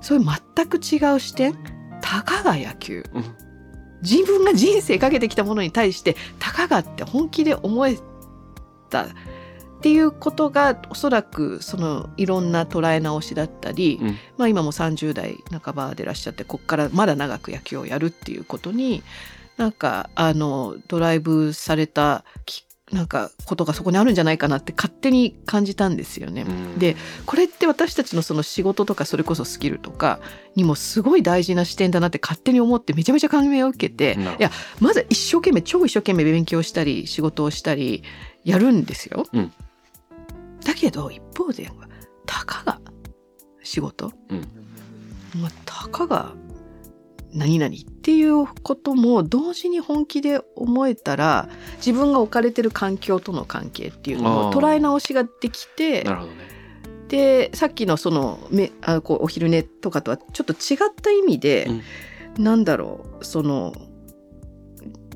[0.00, 1.58] そういう全く違う視点
[2.00, 3.04] たかが野球。
[3.12, 3.24] うん。
[4.02, 7.98] 自分が人生かけてきたものに対してたかがって本気で思え
[8.90, 9.08] た
[9.78, 19.04] っていうことがおそらくそのいろんな捉え直しだったり、うんまあ、今も30代半ばでいらっしゃってここからまだ長く野球をやるっていうことに
[19.56, 26.42] なんかあのドライブされたきなんかことがそこにあるんじゃないかなって勝手に感じたんですよね。
[26.42, 30.20] うんでこれって私たちのその仕事とかそれこそスキルとか
[30.54, 38.02] にもすごい大事な視点だなって勝手に思ってめちゃめちゃ感銘を受けてなるほどいやまずは一生懸命超一生懸命勉強したり仕事をしたり
[38.44, 39.26] やるんですよ。
[39.32, 39.52] うん
[40.64, 41.70] だけど一方で
[42.26, 42.80] たかが
[43.62, 44.46] 仕事、うん。
[45.40, 46.32] まあ、たかが
[47.32, 56.16] 何々っていうことも同時に本気で思えたら自分が置かれてる環境との関係っていうのを捉え直しができてね。
[57.08, 61.68] でさっきのそのめあこうお昼寝とかとはちょっと違った意味で、
[62.38, 63.72] なんだろうその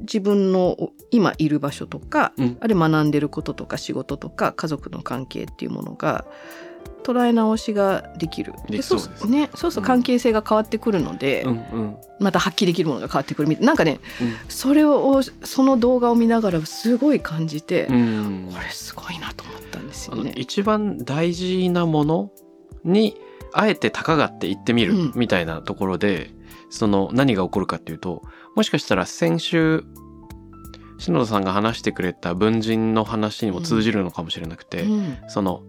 [0.02, 2.56] 自分のお今いる場所とか、うん。
[2.60, 6.24] あるいは学んでることとか仕事とか家族の関係っていうものが
[7.02, 8.52] 捉え直しができる。
[8.68, 9.50] できそうですね。
[9.54, 11.96] そうすると関係性が変わってくるので、うんうん。
[12.20, 13.48] また発揮できるものが変わってくる。
[13.48, 14.34] みたいななんかねうん。
[14.48, 18.48] それをその動画を見ながらすごい感じて、うん。
[18.52, 20.32] これすごいなと思ったんですよね。
[20.36, 22.30] 一番大事なもの
[22.84, 23.16] に
[23.52, 25.12] あえてたかがって言ってみるうん。
[25.14, 26.30] みたいなところで、
[26.70, 28.22] その何が起こるかっていうと
[28.54, 29.84] もしかしたら先週
[30.98, 35.62] 篠田さんが話してくれた文人の話にも通じるのかもしれなくて、うんその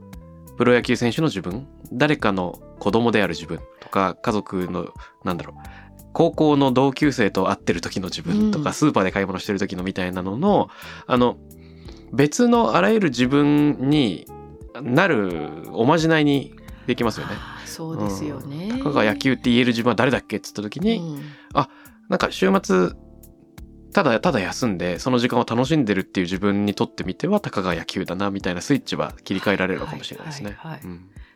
[0.56, 4.94] プロ野球選手の自分誰かの子供である自分とか家族の
[5.24, 10.70] なんだろう高校の同級生と会ってる時の自分とか、うんスーパーで買い物してる時のみたいなのの
[11.08, 11.38] あの
[12.14, 14.28] 別のあらゆる自分に
[14.84, 16.54] なるおまじないに
[16.86, 17.34] できますよね。
[17.66, 18.70] そうですよね。
[18.78, 21.22] たかが野球って言える自分は誰だっけっつった時に、うん
[22.10, 22.92] なんか週末
[23.94, 30.58] ただただ休んでその時間を楽しんでるっていう自分にとってみてはたかが野球だなみたいなスイッチは切り替えられるのかもしれないですね。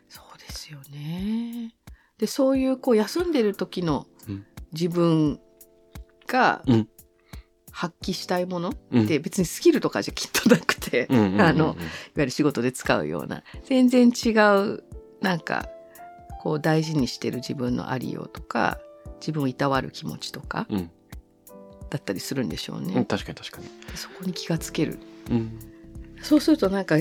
[0.10, 1.76] そうですよね。
[2.18, 5.40] でそういうこう休んでる時のうん自分
[6.28, 6.90] がうん。
[7.72, 9.08] 発揮したいものっうん。
[9.08, 11.46] て別にスキルとかじゃきっとなくて、いわ
[12.16, 14.84] ゆる仕事で使うような全然違う
[15.22, 15.70] なんか
[16.42, 18.80] こう大事にしてる自分のありようとか
[19.20, 20.92] 自分をいたわる気持ちとかうん
[21.90, 22.94] だったりするんでしょうね。
[22.96, 23.68] うん、確かに確かに。
[23.96, 25.00] そこに気がつける。
[25.30, 25.60] うん、
[26.22, 26.98] そうするとなんか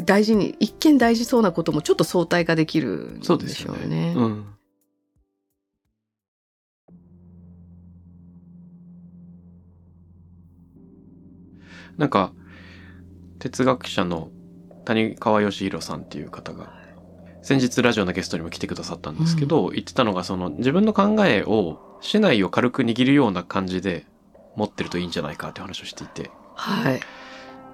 [0.00, 3.86] 大事に一見大事そうなこともちょっと相対化できるんでしょそうですね。
[3.86, 4.14] ね。
[4.16, 4.46] うん、
[11.96, 12.32] なんか
[13.38, 14.30] 哲学者の
[14.84, 16.72] 谷川義弘さんっていう方が
[17.42, 24.06] 先日ラジオのゲストにも来てくださったんですけど、言ってたのがその自分の考えを市内を軽く握るような感じで
[24.56, 27.00] 持ってるといいんじゃないかって話をしていてはい。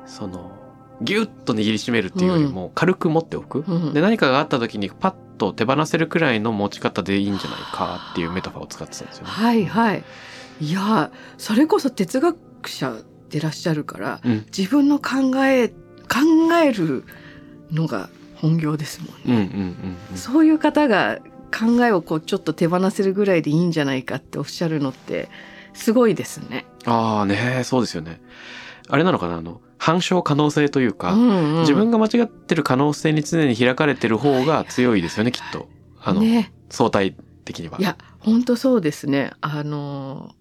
[0.07, 0.53] その
[1.00, 9.31] ギュッと握りしめるっていうよりも軽く持っておく、うんで何かがあった時にパッと手放せるくらいの持ち方でいいんじゃないかっていうメタファーを使ってたんですよね。
[9.31, 10.05] はいはい。
[10.61, 12.94] いやそれこそ哲学者
[13.29, 15.74] でいらっしゃるからうん自分の考え考
[16.62, 17.05] える
[17.72, 19.14] のが本業ですもんね。
[19.27, 21.18] うんうんうんうんそういう方が
[21.57, 25.29] 考えをこうちょっと手放せるぐらいでいいんじゃないかっておっしゃるのって
[25.73, 26.66] すごいですね。
[26.85, 28.20] ああねそうですよね。
[28.88, 29.37] あれなのかな？
[29.37, 35.68] あの反証可能性というか、うんうん自分が間違ってる可能性に常に開かれてる方が強いですよねきっと
[36.03, 37.79] あの、ね相対的には。
[37.79, 39.31] いや本当そうですね。
[39.40, 40.35] あの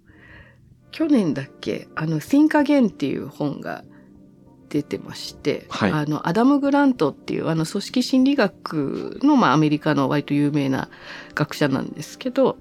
[0.92, 1.88] 去年だっけ？
[1.96, 3.84] あの「Think Again」っていう本が
[4.74, 5.92] 出てまして、はい。
[5.92, 10.90] あのアダム・グラントっていうあの組織心理学の、まあ、アメリカの割と有名な
[11.36, 12.58] 学者なんですけど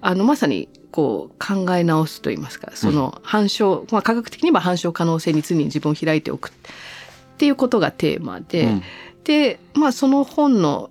[0.00, 6.52] あのまさにこう考え直すといいますかその反証、まあ、科学的には反証可能性に常に自分を開いておくっ
[7.36, 8.82] ていうことがテーマで、うん。
[9.22, 10.90] で、まあ、その本の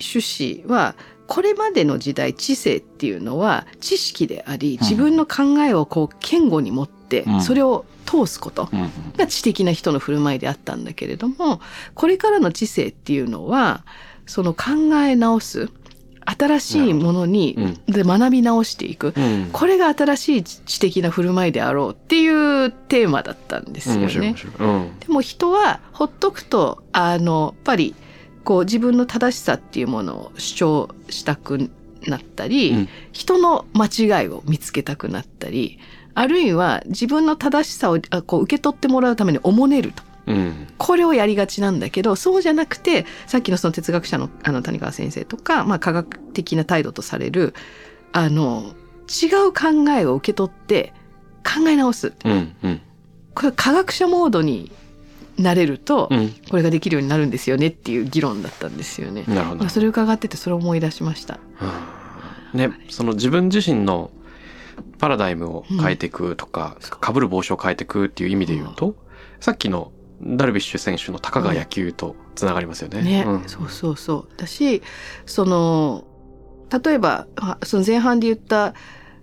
[0.00, 0.96] 趣旨は
[1.28, 6.99] これまでの時代知性っていうのは知識であり自分の考えをこう堅固に持ってうん
[7.42, 8.68] それを通すこと
[9.16, 11.60] が知的な人の振る舞いであったんだけれども
[11.94, 13.84] これからの知性っていうのは
[14.26, 15.70] その考え直す
[16.38, 17.92] 新しいものにうん。
[17.92, 19.12] で学び直していく。
[19.16, 19.50] うん。
[19.52, 22.28] これが新しい知的な振る舞いであろうってい
[22.66, 24.36] うテーマだったんですよね。
[24.58, 24.98] うん。
[25.00, 27.94] でも人はほっとくとあのやっぱり
[28.44, 31.70] こう自分の正しさっていうものを主張したく
[32.06, 32.88] なったり、うん。
[33.12, 35.78] 人の間違いを見つけたくなったり
[36.14, 40.02] あるいは自分の正しさをあこう受け取ってもらうためにおもねると。
[40.26, 40.66] うん。
[40.78, 47.54] これをやりがちなんだけどそうじゃなくてさっきのその哲学者のあの谷川先生とか、まあ、科学的な態度とされる
[48.12, 48.74] あの
[49.08, 50.92] 違う考えを受け取って
[51.44, 52.12] 考え直す。
[52.24, 52.80] うんうん。
[53.34, 54.70] これ科学者モードに
[55.38, 56.34] なれると、うん。
[56.50, 59.24] これができるようになるんですよねっていう議論だったんですよね。
[59.26, 59.60] なるほど。
[59.60, 61.38] まあ、それを伺っててそれを思い出しました。
[62.52, 64.10] ね、その自分自身の
[64.98, 68.96] パラダイムを変えていくとか、被る帽子を変えていくっていう意味で言うと、
[69.40, 73.02] さっきのダルビッシュ選手のたかが野球とつながりますよね。
[73.02, 73.48] ね、うん。
[73.48, 74.36] そうそうそう。
[74.36, 74.82] だし
[75.26, 76.04] その
[76.84, 78.74] 例えばあその前半で言った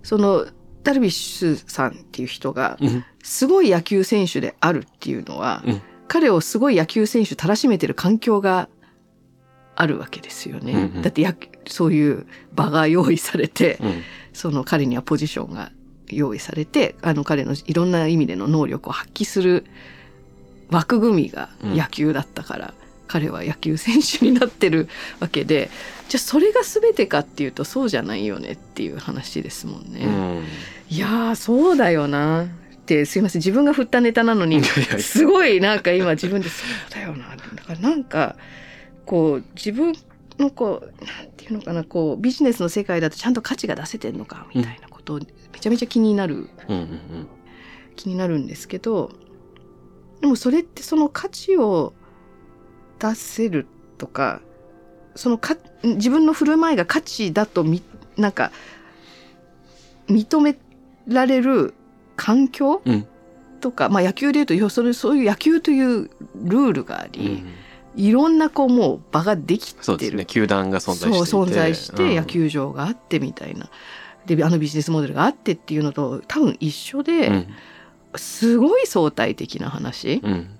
[0.02, 0.46] その
[0.82, 3.04] ダルビッシュさんっていう人がうん。
[3.22, 5.82] すごい野球選手であるっていうのは、うん。
[6.08, 8.68] 彼をすごい野球選手たらしめてる環境が
[9.76, 10.72] あるわけですよね。
[10.72, 11.02] うんうん。
[11.02, 11.36] だってや
[11.68, 14.02] そういう場が用意されて、うん
[14.38, 15.72] その彼にはポジションが
[16.06, 19.66] 用意されてあの彼のいろんな意味での能力を発揮する
[20.70, 22.74] 枠組みが野球だったから、
[23.08, 25.70] 彼は野球選手になってるわけで
[26.08, 30.04] じゃあそれが全てかっていうとそうじゃないよねっていう話ですもんね。
[30.04, 30.44] うん。
[30.88, 32.46] いやーそうだよなっ
[32.86, 38.36] てすいません自分が振ったネタなのにすごいなんか今自分でそうだよなだからなんか
[39.04, 39.94] こう自分
[40.38, 46.48] のこうなんていうのかなこうビジネスの世界だとちゃんと価値が出せてんのかみたいなことをめちゃめちゃ気になる。
[46.68, 47.28] うんうん
[47.96, 49.10] 気になるんですけど
[50.20, 51.94] でもそれってその価値を
[53.00, 53.66] 出せる
[53.98, 54.40] とか
[55.16, 57.82] そのか自分の振る舞いが価値だとみ
[58.16, 58.52] なんか
[60.08, 60.56] 認め
[61.08, 61.74] られる
[62.14, 63.06] 環境、うん。
[63.60, 67.46] とか、まあ、野球でいうと要それそういう野球というルールがあうんうり、ん
[67.98, 69.84] いろんなこうもう場ができてる。
[69.84, 70.24] そうですね。
[70.24, 72.16] 球団が存在してそう存在してうん。
[72.16, 73.68] 野球場があってみたいな、
[74.24, 77.46] であのビジネスモデルがあってっていうのと多分一緒で、うん。
[78.16, 80.58] すごい相対的な話うん。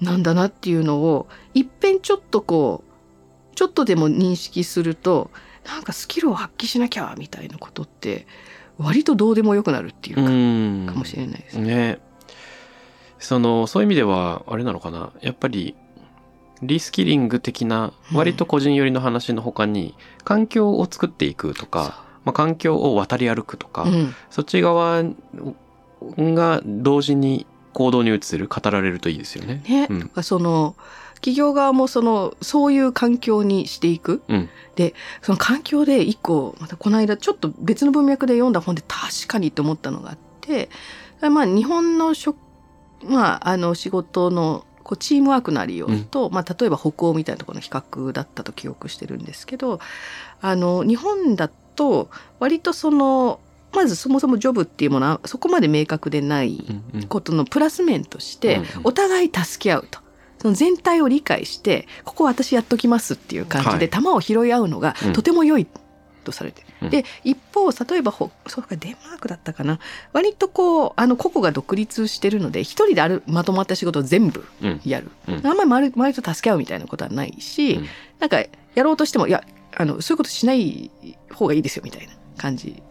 [0.00, 5.30] なんだなっていうのをいっぺんちょっとこうちょっとでも認識すると
[5.66, 8.26] なんかスキルを発揮しなきゃみたいなことって
[8.76, 10.86] 割とどうでもよくなるっていうか,、うん。
[10.86, 11.74] かもしれないですね。
[11.74, 11.98] ね。
[13.18, 15.12] そのそういう意味ではあれなのかな。
[15.20, 15.74] やっぱり
[16.62, 19.94] リスキリング的な割と個人寄りの話の他に
[20.24, 24.14] 環境を作っていくとか、まあ、環境を渡り歩くとか、うん。
[24.30, 25.04] そっち側
[26.18, 29.62] が同時に行動に移る語られるといいですよね。
[29.68, 30.02] ね、うん。
[30.02, 30.74] とかその
[31.16, 34.22] 企業側もそのそういう環境にしていく。
[34.28, 34.48] うん。
[35.22, 40.70] その環境で一個またこの間ちょっと別の文脈で読んだ本で確かにって思ったのがあって
[41.20, 42.36] まあ日本の職
[43.04, 49.80] まああの仕事のこうチームワークのありようと、まあ、例えば北欧みたいなところの比較だったと記憶してるんですけど
[50.40, 53.38] あの日本だと割とその
[53.74, 57.06] まずそもそもジョブっていうものはそこまで明確でないうんうん。
[57.06, 58.68] ことのプラス面としてうんうん。
[58.84, 60.00] お互い助け合うと。
[60.38, 63.78] その全体を理解してここ私やっときますっていう感じはい。
[63.78, 65.12] で球を拾い合うのがうん。
[65.12, 65.66] とても良い
[66.28, 66.62] とされて。
[66.62, 66.90] る、うん。
[66.90, 69.78] で一方例えばほそうかデンマークだったかな。
[70.12, 74.80] 割とこうあの個々が独立してるので一人であるまとまった仕事を全部うん。
[74.84, 75.46] やる、うん。
[75.46, 77.86] あんまり周り周りと助け合うみたいなことはないし、うん。
[78.18, 78.38] なんか
[78.74, 79.44] やろうとしてもいや
[79.76, 80.90] あのそういうことしない
[81.32, 82.82] 方がいいですよみたいな感じ。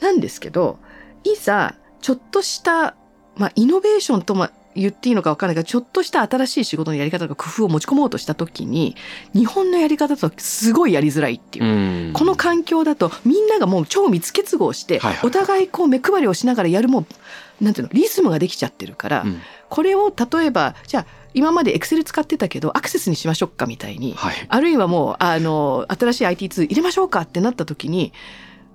[0.00, 0.78] なんですけど
[1.24, 2.94] いざちょっとした、
[3.36, 8.96] まあ、イノベーションとも言っていいのか分からないけどちょっとした新しい仕事のやり方とか工夫を持ち込もうとした時に
[9.34, 11.64] 日本のやり方だとすごいやりづらいっていう。
[11.64, 12.12] うん。
[12.12, 19.40] この環境だとみんながもう超密結合してお互いこう目配りをしながらやるもうなんていうのリズムができちゃってるから、うん。
[19.68, 24.34] これを例えばじゃあ今までエクセル使ってたけどアクセスにしましょうかみたいにはい。
[24.48, 28.12] あるいはもうあの新しい IT ツール入れましょうかってなった時に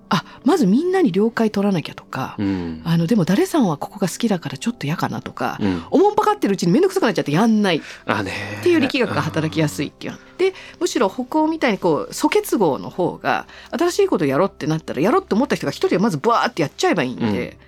[0.08, 2.82] あまずみんなに了解取らなきゃとか、うん。
[2.84, 5.84] あのでも誰さんはここが好きだからちょっと嫌かなとか、うん。
[5.90, 7.76] おもんぱかってるうちに面倒くさくなっちゃってやんない。
[7.76, 7.82] っ
[8.62, 10.18] ていう力学が働きやすいっていう。
[10.38, 17.58] でむしろ北欧みたいにこう素結合の方が新しいことやろうってなったらやろうって思った人が一人はまずバーってやっちゃえばいいんで、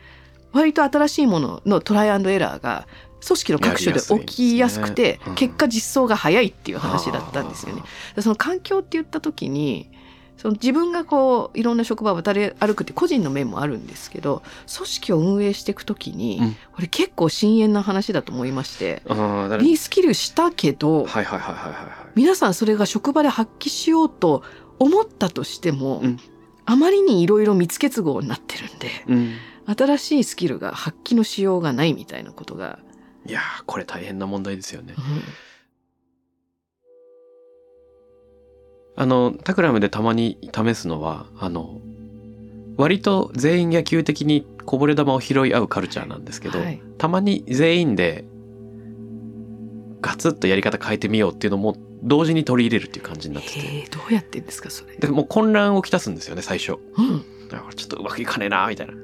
[0.52, 2.86] 割と新しいもののトライアンドエラーが
[3.26, 5.20] 組織の各所で起きやすくてね。
[5.28, 5.34] うん。
[5.34, 7.82] 結果実装が早いっていう話だったんですよね。
[8.14, 9.90] でその環境って言った時に
[10.36, 14.42] その自分がこういろんな職場を渡り歩くって個人の面もあるんですけど
[14.74, 16.56] 組織を運営していく時に、うん。
[16.74, 19.02] これ結構深遠な話だと思いまして
[19.60, 21.06] リスキルしたけど、
[22.14, 24.42] 皆さんそれが職場で発揮しようと
[24.78, 26.18] 思ったとしても、うん。
[26.68, 29.34] あまりにいろいろ密結合になってるんでうん。
[29.76, 32.78] 新しいスキルが発揮のしようがないみたいなことが、
[33.24, 34.94] いやーこれ大変な問題ですよね。
[34.96, 35.02] うん
[38.96, 41.80] あのタクラムでたまに試すのはあの
[42.76, 46.80] 割と全員野球的にこぼれ球を拾い合うカルチャーなんですけど、はい。
[46.98, 48.24] たまに全員で
[50.00, 53.88] ガツッとやり方変えてみようっていうのも同時に取り入れるっていう感じになってて。
[53.90, 54.96] どうやってんですかそれ？
[54.96, 56.78] でもう混乱をきたすんですよね最初。
[56.96, 57.48] うん。
[57.48, 58.94] だからちょっとうまくいかねえなみたいな。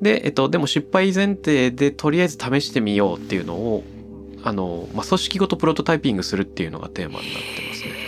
[0.00, 3.84] で、えっと、でも失敗前提でとりあえず試してみようっていうのを
[4.42, 8.01] あの、まあ、組織ごとプロトタイピングするっていうのがテーマになってますね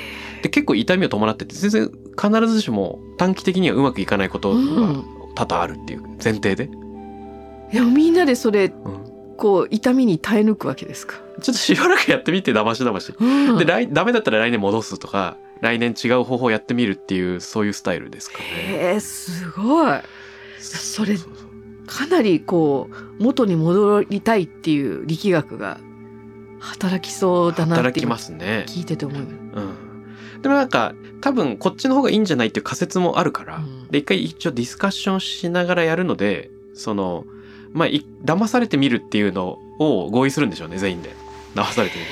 [0.45, 1.91] で結構痛みを伴ってて全然
[2.21, 4.59] 必ずしも短期的にはうまくいかないことが
[5.35, 6.69] 多々あるっていう前提で、
[7.73, 9.05] いやみんなでそれうん。
[9.37, 11.17] こう痛みに耐え抜くわけですか？
[11.43, 13.25] ちょっとしばらくやってみてだましだまし う
[13.55, 13.59] ん。
[13.59, 18.45] で来ダメだったら来年戻すとか来年違う方法やってみるっていうそういうスタイルですかね。
[18.45, 19.99] へえすごい。
[20.61, 21.17] それ
[21.87, 25.81] かなりこう元に戻りたいっていう力学が
[26.61, 29.21] 働きそうだなって聞いてて思う。
[29.21, 29.29] うん、
[30.43, 33.89] でもなんか多分こっちの方がいいんじゃないっていう仮説もあるから、うん。
[33.89, 37.25] で一回一応ディスカッションしながらやるのでその
[37.73, 41.15] まあい騙されてみるっていうのを合意するんでしょうね全員で。
[41.55, 42.11] 騙されてみる、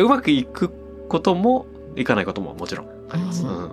[0.00, 0.70] うんうまくいく
[1.08, 3.70] こともいかないことももちろんあります、ううん。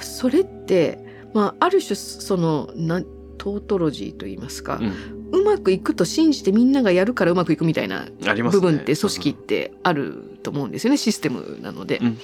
[0.00, 0.98] それって、
[1.32, 3.06] まあ、ある種そのなん
[3.36, 5.40] トートロジーと言いますか、うん。
[5.40, 12.18] うまくいくと信じてみんながやるからうまくいくみたいな部分って組織ってあると思うんですよねシステムなので、うん。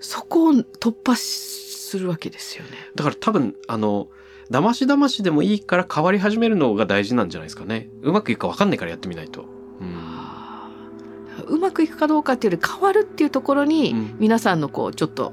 [0.00, 2.70] そこを突破するわけですよね。
[2.94, 4.08] だから多分あの
[4.50, 7.88] 騙し騙しでもいいから変わり始めるのが大事なんじゃないですかね。
[8.02, 9.46] うまくいくか分かんないからやってみないと、
[9.80, 14.16] うん、うまくいくかどうかっていうより変わるっていうところに、うん。
[14.18, 15.32] 皆さんのこうちょっと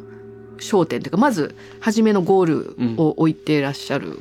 [0.59, 4.19] 焦点というかまず初めのゴールを置いてらっしゃる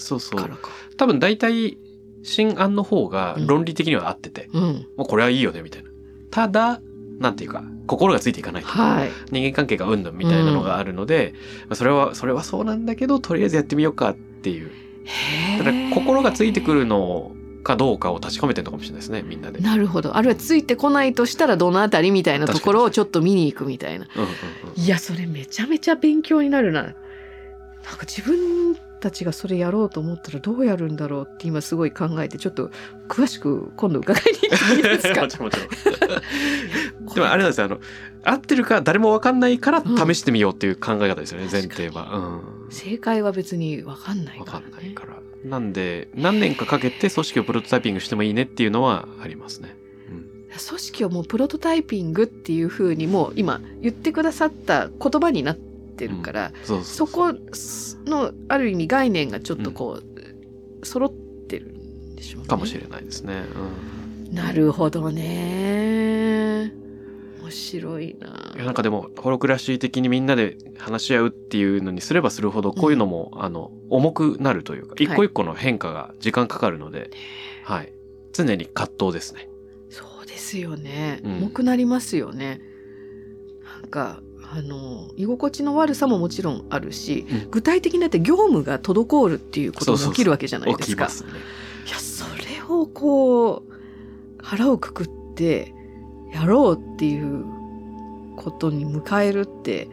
[0.00, 0.40] そうそう。
[0.40, 0.70] からか。
[0.96, 1.78] 多分大体
[2.22, 4.86] 新案の方が論理的には合ってて、うん。
[4.96, 5.90] もうこれはいいよねみたいな。
[6.30, 6.80] ただ
[7.18, 11.34] なんていうか心がついていかないとかはい、人間関係がうんぬんみたいなのがあるので、
[11.66, 14.70] まあそれはそれはそうなんだけどとりあえずやってみようかっていう。
[15.58, 17.32] だから心がついてくるの
[17.62, 19.58] かどうかを確かめてるのかもしれないですねみんなで。
[19.58, 20.16] うんなるほど。
[20.16, 24.06] あるいはついてこないとしたらどのあたりみたいなところをちょっと見に行くみたいな。
[24.16, 24.82] うんうん。
[24.82, 26.82] いやそれめちゃめちゃ勉強になるな。
[26.82, 32.70] なんか自分たちがそれやろうと思ったらどうやるんだろうって今すごい考えてちょっと
[33.08, 35.22] 詳しく今度伺いに行ってもいいですか？
[35.22, 35.50] もちろん
[37.14, 37.80] でもあれなんですよあの
[38.22, 42.42] 合ってるか誰も分かんないから試してみようっていう考え方ですよね、前提は。
[42.64, 45.14] うん正解は別に分かんない分かねからんないから。
[45.44, 49.76] なんで何年かかけて組織をプロトタイピングしてもいいねっていうのはありますね。
[50.68, 55.56] 組織をもうプロトタイピングっていうふうにもう今言ってくださった言葉になっ
[56.00, 57.34] てるから、そこ
[58.06, 62.48] のある意味概念がちょっとこう、揃ってるんでしょうね。
[62.48, 63.44] かもしれないですね。
[64.32, 66.72] なるほどね。
[67.42, 68.54] 面白いな。
[68.64, 77.10] なんかでもホロクラシー的にみんなで話し合うっていうのにすればするほどこういうのも、あの重くなるというか一個一個の変化が時間かかるので、
[77.64, 77.92] はい、
[78.32, 79.48] 常に葛藤ですね。
[79.90, 81.20] そうですよね。
[81.24, 82.62] うん重くなりますよね。
[83.82, 84.22] なんか
[84.52, 90.86] あの居心地の悪さももちろんあるし、うん具体的になって業務が滞るっていうことそうそうそうも起きるわけじゃないですか。
[90.86, 91.30] 起きますね。
[91.86, 93.72] いやそれをこう
[94.42, 95.72] 腹をくくって
[96.32, 97.44] やろうっていう
[98.36, 99.88] ことに迎えるって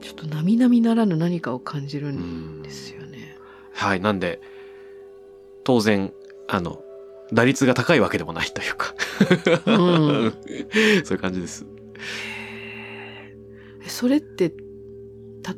[0.00, 3.36] ちょっと並々ならぬ何かを感じるうんんですよね。
[3.72, 4.40] はい、なんで
[5.64, 6.12] 当然
[6.48, 6.82] あの
[7.32, 8.94] 打率が高いわけでもないというか、
[9.66, 10.34] うん
[11.04, 11.66] そういう感じです。
[13.90, 14.52] それって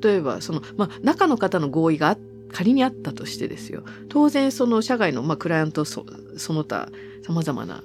[0.03, 2.19] 例えばその、まあ、中の方の合意があ
[2.53, 3.83] 仮にあったとしてですよ。
[4.09, 6.05] 当然その社外の、まあ、クライアントそ
[6.37, 6.91] その他
[7.23, 7.83] さまざまな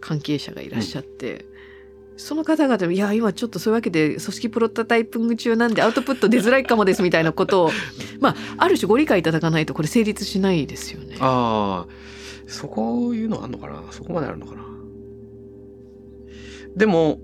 [0.00, 1.46] 関係者がいらっしゃって、
[2.18, 7.70] その方々もいや今ちょっとそういうわけで組織プロトタイピング中なんでアウトプット出づらいかもですみたいなことを
[8.20, 11.16] まあある種ご理解いただかないとこれ成立しないですよね。
[11.18, 11.92] ああ、
[12.46, 13.84] そこいうのあんのかな？
[13.90, 14.60] そこまであるのかな？
[16.76, 17.18] でも、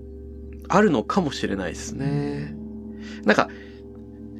[0.67, 2.57] あるのかもしれないですね。
[3.27, 3.49] なんか、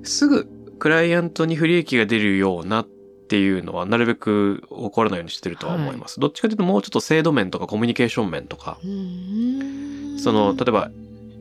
[0.03, 0.45] すぐ
[0.79, 6.19] クライアントに不利益が出るようなっていうのはなるべく起こらないようにしてるとは思います。
[6.19, 10.89] どっちかというともうちょっと制度面とかコミュニケーション面とか、その、例えば、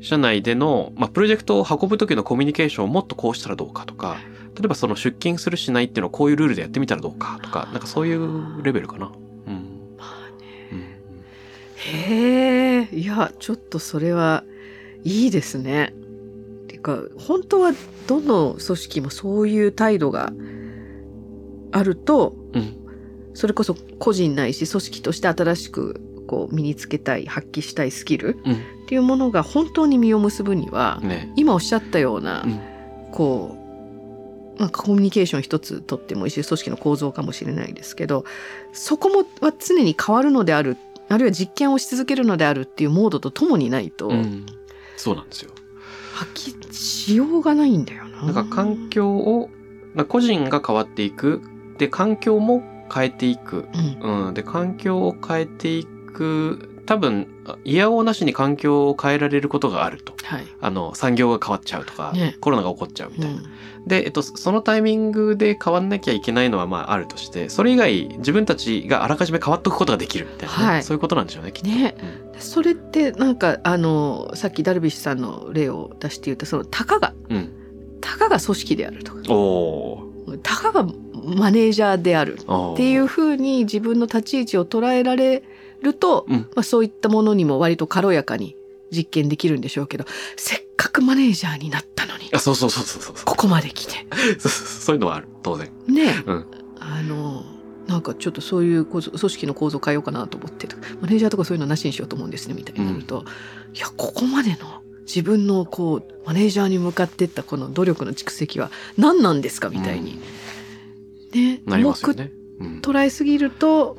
[0.00, 4.18] 社内での、まあ、プロジェクトを運ぶ時のコミュニケーションをもっとこうしたらどうかとか、
[4.56, 9.12] 例えばその出勤するしないっていうのをこういうルールでやってみたらどうかとか、なんかそういうレベルかな。
[9.46, 9.96] うん。
[9.96, 10.84] まあねうん
[11.76, 14.44] へえいやちょっとそれは
[15.04, 15.94] いいですね。
[16.86, 17.72] てか本当は
[18.06, 20.32] どの組織もそういう態度が
[21.72, 22.82] あるとうん。
[23.34, 28.52] それこそ個人ないし組織として新しくこう身につけたい発揮したいスキルうん。
[28.54, 28.56] っ
[28.88, 31.32] ていうものが本当に実を結ぶには、ね。
[31.36, 32.60] 今おっしゃったような、うん
[33.12, 33.56] こ
[34.58, 38.24] うなんかコミュニケーション一つとってもいいし組織の構造かもしれないですけど
[38.72, 40.76] そこもは常に変わるのである
[41.08, 44.46] あるいは実験をし続けるのであるっていうモードとともにないと、うん。
[44.96, 45.50] そうなんですよ。
[46.16, 48.22] 発揮しようがないんだよな。
[48.22, 49.50] なんか環境を、
[49.94, 51.42] まあ個人が変わっていく。
[51.76, 52.62] で、環境も
[52.92, 53.66] 変えていく。
[54.00, 54.34] うんうん。
[54.34, 56.70] で、環境を変えていく。
[56.86, 57.26] 多分、
[57.64, 60.14] いやおうなしに環境を変えられることがあると。
[60.24, 63.40] はいあの、産業が変わっちゃうとか、ねコロナが起こっちゃうみたいな。
[63.40, 63.46] うん
[63.86, 71.68] で、えっと、そのタイミングで変わんなきゃいけないのはまああるとして、それ以外自分たちがあらかじめ変わっておくことができるみたいなね、はいそういうことなんでしょうね、きっと。
[71.68, 71.96] ね
[72.32, 77.52] うんそれってなんかあのさっきダルビッシュさんの例を出して言ったそのたかがうん。
[78.02, 82.34] たかが組織であるとかおーたかがマネージャーである。
[82.34, 85.44] っていうふうに自分の立ち位置を捉えられる
[85.94, 88.56] と、うんまあ、そういったものにも割と軽やかに
[88.90, 90.04] 実験できるんでしょうけど
[90.36, 93.24] せっかくマネージャーになったのにあ、そうそうそうそうそう。
[93.24, 94.06] ここまで来て
[94.38, 95.70] そうそういうのはある、当然。
[95.86, 96.46] ね、うん
[96.78, 97.44] あの
[97.86, 103.24] なんかちょっとそういう構造組織の構造変えようかなと思ってとかマネージャーとかそういうのなしにしようと思うんですねみたいになると、
[103.74, 104.56] いやここまでの
[105.06, 110.20] 自分のこうマネージャーに向かってったこの努力の蓄積は何なんですかみたいに、
[111.32, 112.32] ねなりますよ重くね。
[112.60, 112.80] うん。
[112.80, 113.98] 捉えすぎると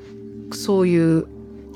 [0.51, 1.27] そういう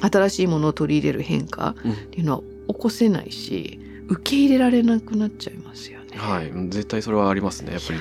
[0.02, 6.18] 新しいものを取り入れる変化うんっていうのは起こせないし受け入れられなくなっちゃいますよね。
[6.18, 6.50] はい。
[6.50, 7.74] うん絶対それはありますね。
[7.74, 8.00] やっぱり、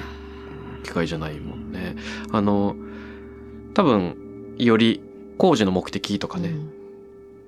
[0.82, 1.94] 機械じゃないもんね。
[2.32, 2.74] あの、
[3.74, 5.00] 多分、より
[5.38, 6.70] 工事の目的とかね、うん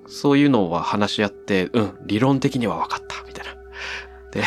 [0.07, 3.55] そういうのは話し合って、うん、理論的には分かった、みたいな。
[4.32, 4.42] で、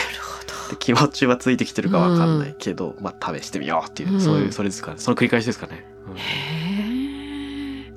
[0.80, 4.98] 気持ちはついてきてるか分かんないけど、まあ試してみようっていう、うんそういう、それですかね。
[5.00, 5.86] その繰り返しですかね。
[6.16, 7.94] へえ。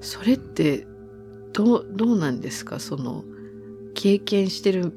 [0.00, 0.86] それって
[1.52, 2.78] どうどうなんですか？
[2.78, 3.24] その
[3.94, 4.92] 経験してる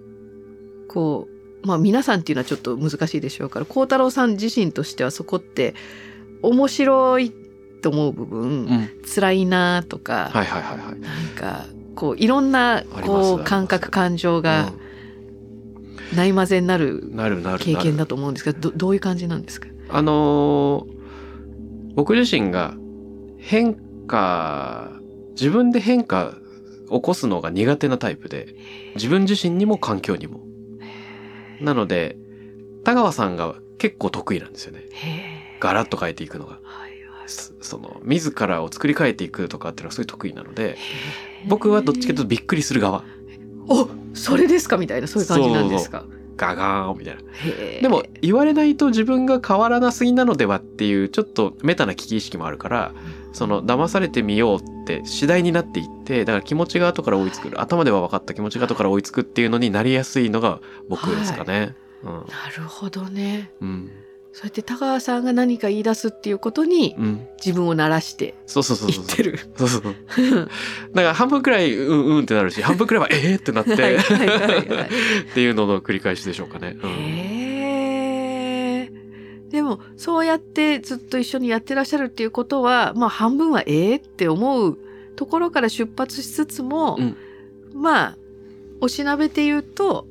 [0.88, 1.28] こ
[1.64, 5.74] うまあ皆さんっていうのはちょっと難しいでしょうから孝太郎さん自身としてはそこって
[6.41, 7.32] 面白い
[7.82, 8.89] と思う部分、うん。
[9.14, 10.99] 辛いなとか、はいはいはいはい。
[10.99, 14.72] なんかこういろんなこう感覚感情が
[16.16, 17.60] ないまぜになるうんなるなる。
[17.60, 19.68] 経験だと思うんですけどどどういう感じなんですか？
[19.89, 21.02] あのー
[21.93, 22.74] 僕自身が
[23.38, 23.76] 変
[24.08, 24.91] 化、
[25.32, 26.38] 自分で変化
[26.92, 28.56] 起こすのが苦手なタイプで、
[28.96, 30.42] 自分自身にも環境にも。
[31.60, 32.18] なので、
[32.84, 34.84] 田川さんが結構得意なんですよね。
[35.60, 36.60] ガラッと変えていくのが。
[37.28, 40.78] そその、自らを作り変えていくとかっていうのはすごい得意なので、
[41.48, 43.04] 僕はどっちかというとびっくりする側。
[43.70, 44.78] おそれですか？
[44.78, 46.06] みたいなそういう感じなんですか？
[46.42, 47.22] ガガーンみたいな。
[47.82, 52.94] でも言われないと自分が変わらなすぎなのではっていうちょっとメタな危機意識もあるから
[53.32, 57.62] その騙されてみようって次第になっていってだから気持ちが後から追いつく。
[57.62, 61.76] 頭では分かった気持ちが後から追いつくっていうのになりやすいのが僕ですかね。
[62.04, 62.24] な
[62.58, 63.52] るほどね。
[63.62, 63.92] うんうん
[64.34, 67.28] そうやって田川さんが何か言い出すっていうことにうん。
[67.44, 69.06] 自分を慣らしてそうそうそうそう。
[69.06, 69.40] 言ってる。
[69.58, 73.72] そうそうだから半分くらいうんうんってなるし 半分くらいはええってなって。
[73.72, 74.62] はいはいはいはい。
[74.62, 76.78] っていうのの繰り返しでしょうかね。
[76.82, 76.90] うん。
[76.90, 78.92] へえ。
[79.50, 84.78] でもそうやってずっと一緒にやってらっしゃるっていうことはまあ半分はええって思う
[85.18, 87.18] ところから出発しつつも、うん。
[87.74, 88.18] まあ
[88.80, 90.08] おしなべて言うと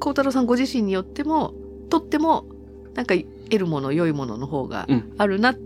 [0.00, 1.54] 孝太郎さんご自身によっても
[1.88, 2.46] とっても
[2.96, 5.58] なんか得るもの良いものの方がうんあるなっい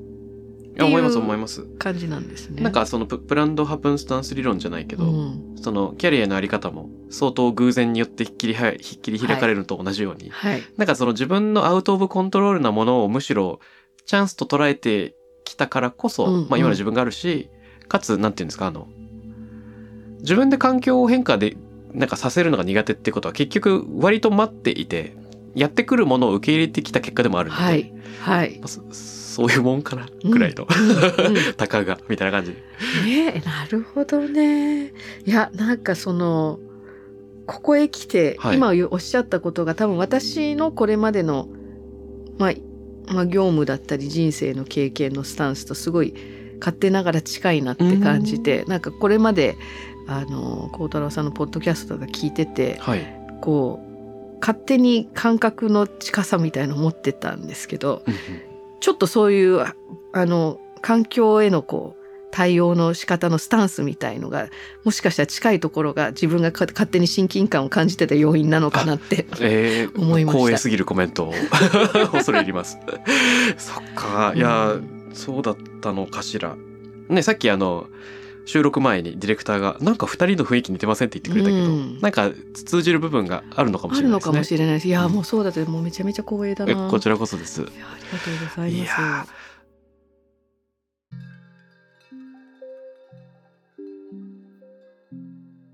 [0.76, 1.64] や思います思います。
[1.78, 2.62] 感じなんですね。
[2.62, 10.62] なんかそのププランドハプンスタンス理論じゃないけど、うんそのキャリアのあり方も相当偶然によってひっきりはひっきり開かれるのと同じように、はい。
[10.76, 13.60] なんかその自分のアウトオブコントロールなものをむしろ
[14.06, 15.14] チャンスと捉えて
[15.44, 17.50] きたからこそ、うんまあ今の自分があるし、
[17.88, 18.88] かつなんていうんですかあの
[20.20, 21.56] 自分で環境を変化で
[21.92, 25.16] なんかさせるのが苦手ってことは結局割と待っていて
[25.55, 28.59] やってくるものを受け入れてきた結果でもあるので、はいはい。
[28.59, 32.53] まあそそういうもんかなぐらいの、うんうん たかがみたいな感じ。
[32.53, 32.57] で
[33.07, 34.88] ねえなるほどね。
[34.88, 34.92] い
[35.26, 36.59] やなんかその
[37.46, 38.57] ここへ来て、はい。
[38.57, 41.48] 今おっしゃったことが多分私のこれまでの、
[42.38, 42.53] まあ、
[43.12, 46.14] まあ業務だったり人生の経験のスタンスとすごい
[46.61, 49.57] 勝手ながら近いなって感じてなんかこれまで
[50.07, 53.07] あの孝太郎さんのポッドキャストが聞いててはい、
[53.40, 53.89] こう
[54.41, 58.20] 勝手に感覚の近さみたいのを持ってたんですけどうんうん。
[58.80, 59.74] ちょっとそういうあ
[60.12, 64.49] あの環境へのこう対応の仕方のスタンスみたいのが
[64.84, 70.38] もしかしたら近いところが自分がか勝手に親近感を感じてた要因なのかなって えー、思いました。
[70.38, 71.34] 光栄すぎるコメントを
[72.12, 72.78] 恐れ入ります。
[73.59, 74.32] そっか。
[74.34, 74.76] いや、
[75.12, 76.57] そうだったのかしら。
[77.09, 77.88] ねさっきあの
[78.47, 82.01] 収録前にディレクターがなんか二人の雰囲気似てませんって言ってくれたけど、うん。
[82.01, 82.30] なんか
[82.66, 84.32] 通じる部分があるのかもあしれないですね。
[84.32, 85.12] るのかもしれないですいやうん。
[85.12, 87.62] もうそうだってもうめちゃめちゃ光栄だえなこちらこそです。
[87.62, 89.01] ありがとうございいます。
[89.01, 89.26] や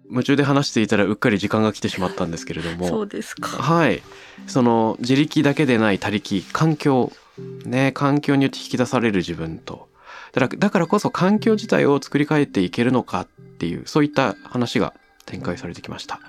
[0.08, 3.48] 夢中で話していたらうっかり時間が来てしまったんですけれどそもうですか。
[3.48, 4.02] はい。
[4.46, 7.12] その自力だけでない他力環境
[7.64, 9.88] ね環境によって引き出される自分と
[10.36, 13.26] だからだからこそ環境自体を作り変えていけるのかっ
[13.58, 14.92] ていうそういった話が
[15.24, 16.20] 展開されてきました。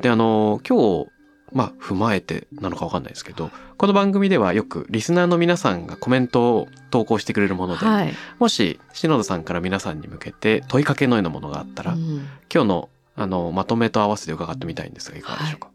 [0.00, 1.08] であの今日
[1.52, 12.28] まあ踏まえてなのかわかんないですけどこの番組ではよくリスナーの皆さんがコメントを投稿してくれるもので、はい、もし篠田さんから皆さんに向けて問いかけのようなものがあったら、うん。
[12.54, 15.70] 今日のあのまとめと合わせて伺ってみたいんですがいかがでしょうか？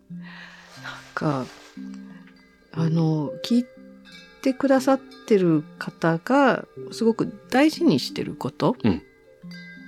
[1.14, 1.46] か
[2.72, 3.66] あの聞い
[4.46, 9.02] てくださってる方がすごく大事にしてること、うん。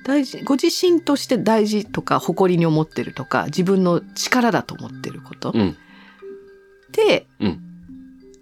[0.03, 5.77] 大事ご自身として大事とか誇りに思ってるとか自分の力だと思ってること、うん。
[6.91, 7.61] で、うん。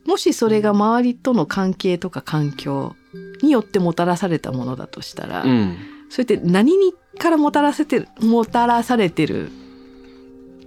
[0.05, 2.95] もしそれが周りとの関係とか環境
[3.41, 5.77] によってもたらされたものだとしたら、うん。
[6.09, 9.49] それって何にからもたらせてるもたらされてる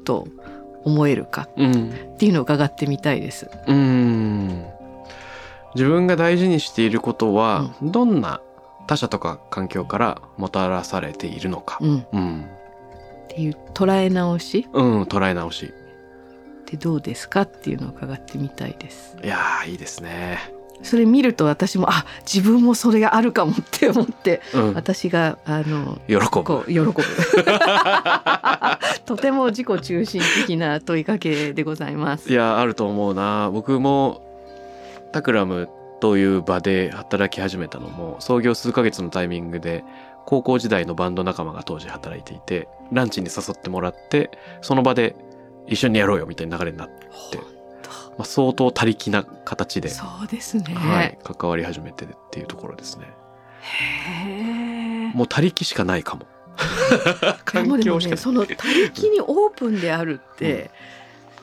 [0.05, 0.28] と
[0.84, 1.90] 思えるかうん。
[1.90, 3.49] っていうのを伺ってみたいです。
[3.66, 4.78] うん
[5.79, 8.41] 自分が大事にしていることは、どんな
[8.89, 11.79] 他者とか環境からもたらされているのか。
[11.81, 14.66] うん、うん、っていう捉え直し？
[14.72, 15.66] うん、捉え直し。
[15.66, 15.70] っ
[16.64, 19.16] てどうですかっていうのを伺ってみたいです。
[19.22, 20.53] いやーいいですね。
[20.83, 26.64] それ見ると私もあ自分もそれがあるかもって思ってうん、私があの喜ぶ。
[26.66, 26.95] 喜ぶ
[29.05, 32.35] とても自己中心的な問いかけでございますい。
[32.35, 34.22] やあると思うな僕も
[35.13, 35.69] タクラム
[36.01, 39.85] という場で働き始めたのも創業数ヶ月のタイミングで
[40.27, 44.31] 高校時代のバンド仲間が当時働いていてランチに誘ってもらって
[44.61, 45.17] その場で
[45.67, 47.45] 一緒にやろうよみたいな流れになって、ま
[48.21, 50.75] あ、相当他力な形で、そうですね。
[50.75, 53.07] はい、関わり始めてっていうところですね
[53.61, 55.13] へえ。
[55.15, 56.27] もう他力しかないかも
[57.45, 60.71] 環境しかその他力にオープンであるって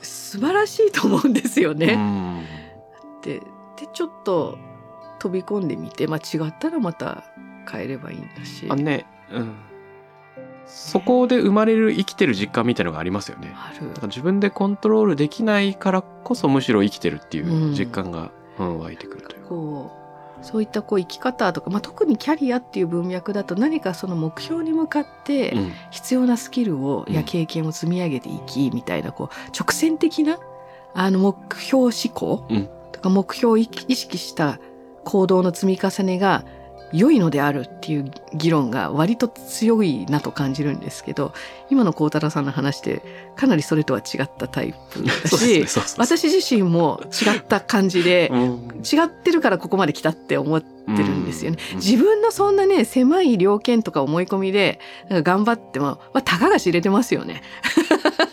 [0.02, 1.96] 素晴らしいと思うんですようね。
[1.96, 2.46] ん
[3.78, 4.58] ででちょっと
[5.20, 7.24] 飛び込んでみて、まあ、違ったらまた
[7.72, 8.68] 変えればいいんだし。
[8.70, 9.56] あねうん。
[10.68, 13.54] そこで生まれる生きてる実感みたいのがありますよね。
[13.56, 13.90] ある。
[13.90, 19.44] だから自分でコントロールできないからこそむしろ生きてるっていう実感が、うん湧いてくるという。
[19.44, 19.50] か。
[19.50, 19.92] こ
[20.42, 25.72] うそういったこう生き方とか、まあ、特にキャリアっていう文脈だと何かその目標に向かってうん。
[25.92, 27.14] 必要なスキルを、うん。
[27.14, 30.40] や経験を積み上げていきみたいなこう直線的な
[30.94, 34.60] あの目標思考うんとか目標を意意識した
[35.04, 36.46] 行動の積み重ねが
[36.94, 41.34] 良いのであるっていう議論が割と強いなと感じるんですけど
[41.70, 43.02] 今の孝太郎さんの話で
[43.36, 45.66] かなりそれとは違ったタイプだし、ね
[45.98, 48.82] 私自身も違った感じで、 うん。
[48.86, 51.58] 違ってるからここまで来たって思ってるんですよね。
[51.74, 54.80] うん自分のそんなね狭い条件とか思い込みで
[55.10, 57.42] 頑張っても、まあ、たかが知れてますよね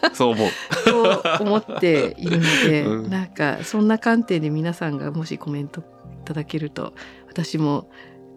[0.14, 0.50] そう思う。
[0.84, 5.84] と思っているので、うんなんかそんな観点で皆さんがもしコメントい
[6.24, 6.92] ただけると
[7.28, 7.88] 私も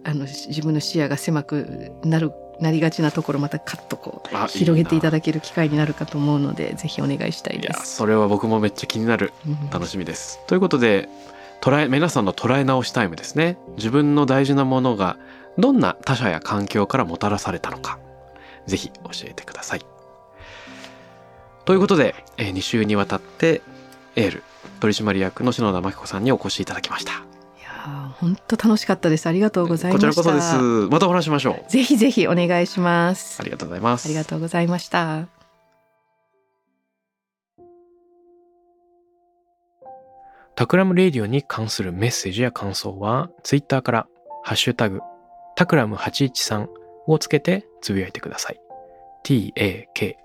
[0.04, 7.96] あのし自分の視野が狭くなるなりがちなところまたカッとこうあ広げていただだける機会になるかと思うのでぜひお願いしたいいやです。
[7.96, 10.40] それは僕もめっちゃ気になるうん楽しみです。
[10.48, 11.10] ということで
[11.62, 15.18] 捉え皆さんの捉え直しタイムですね自分の大事なものが
[15.58, 17.98] どんな他者や環境からもたらされたのか
[18.68, 19.95] ぜひ教えてください。
[21.66, 23.62] ということで、えー、2週にわたって
[24.16, 24.44] エール
[24.80, 27.14] 取締役の篠田真紀子さんにお越しいただきました。
[27.14, 27.16] い
[27.64, 29.28] や本当楽しかったです。
[29.28, 30.08] ありがとうございました。
[30.08, 30.92] こちらこそです。
[30.92, 31.72] またお話しましょう。
[31.72, 33.42] ぜひぜひお願いします。
[33.42, 34.08] ありがとうございます。
[34.08, 35.28] ありがとうございました。
[40.56, 44.08] TAKRAM RADIO に関するメッセージや感想は、ツイッターから、
[44.44, 45.02] ハッシュタグ、
[45.58, 46.68] タクラム813
[47.08, 48.62] をつけてつぶやいてください。
[49.24, 50.25] T-A-K-R-A-M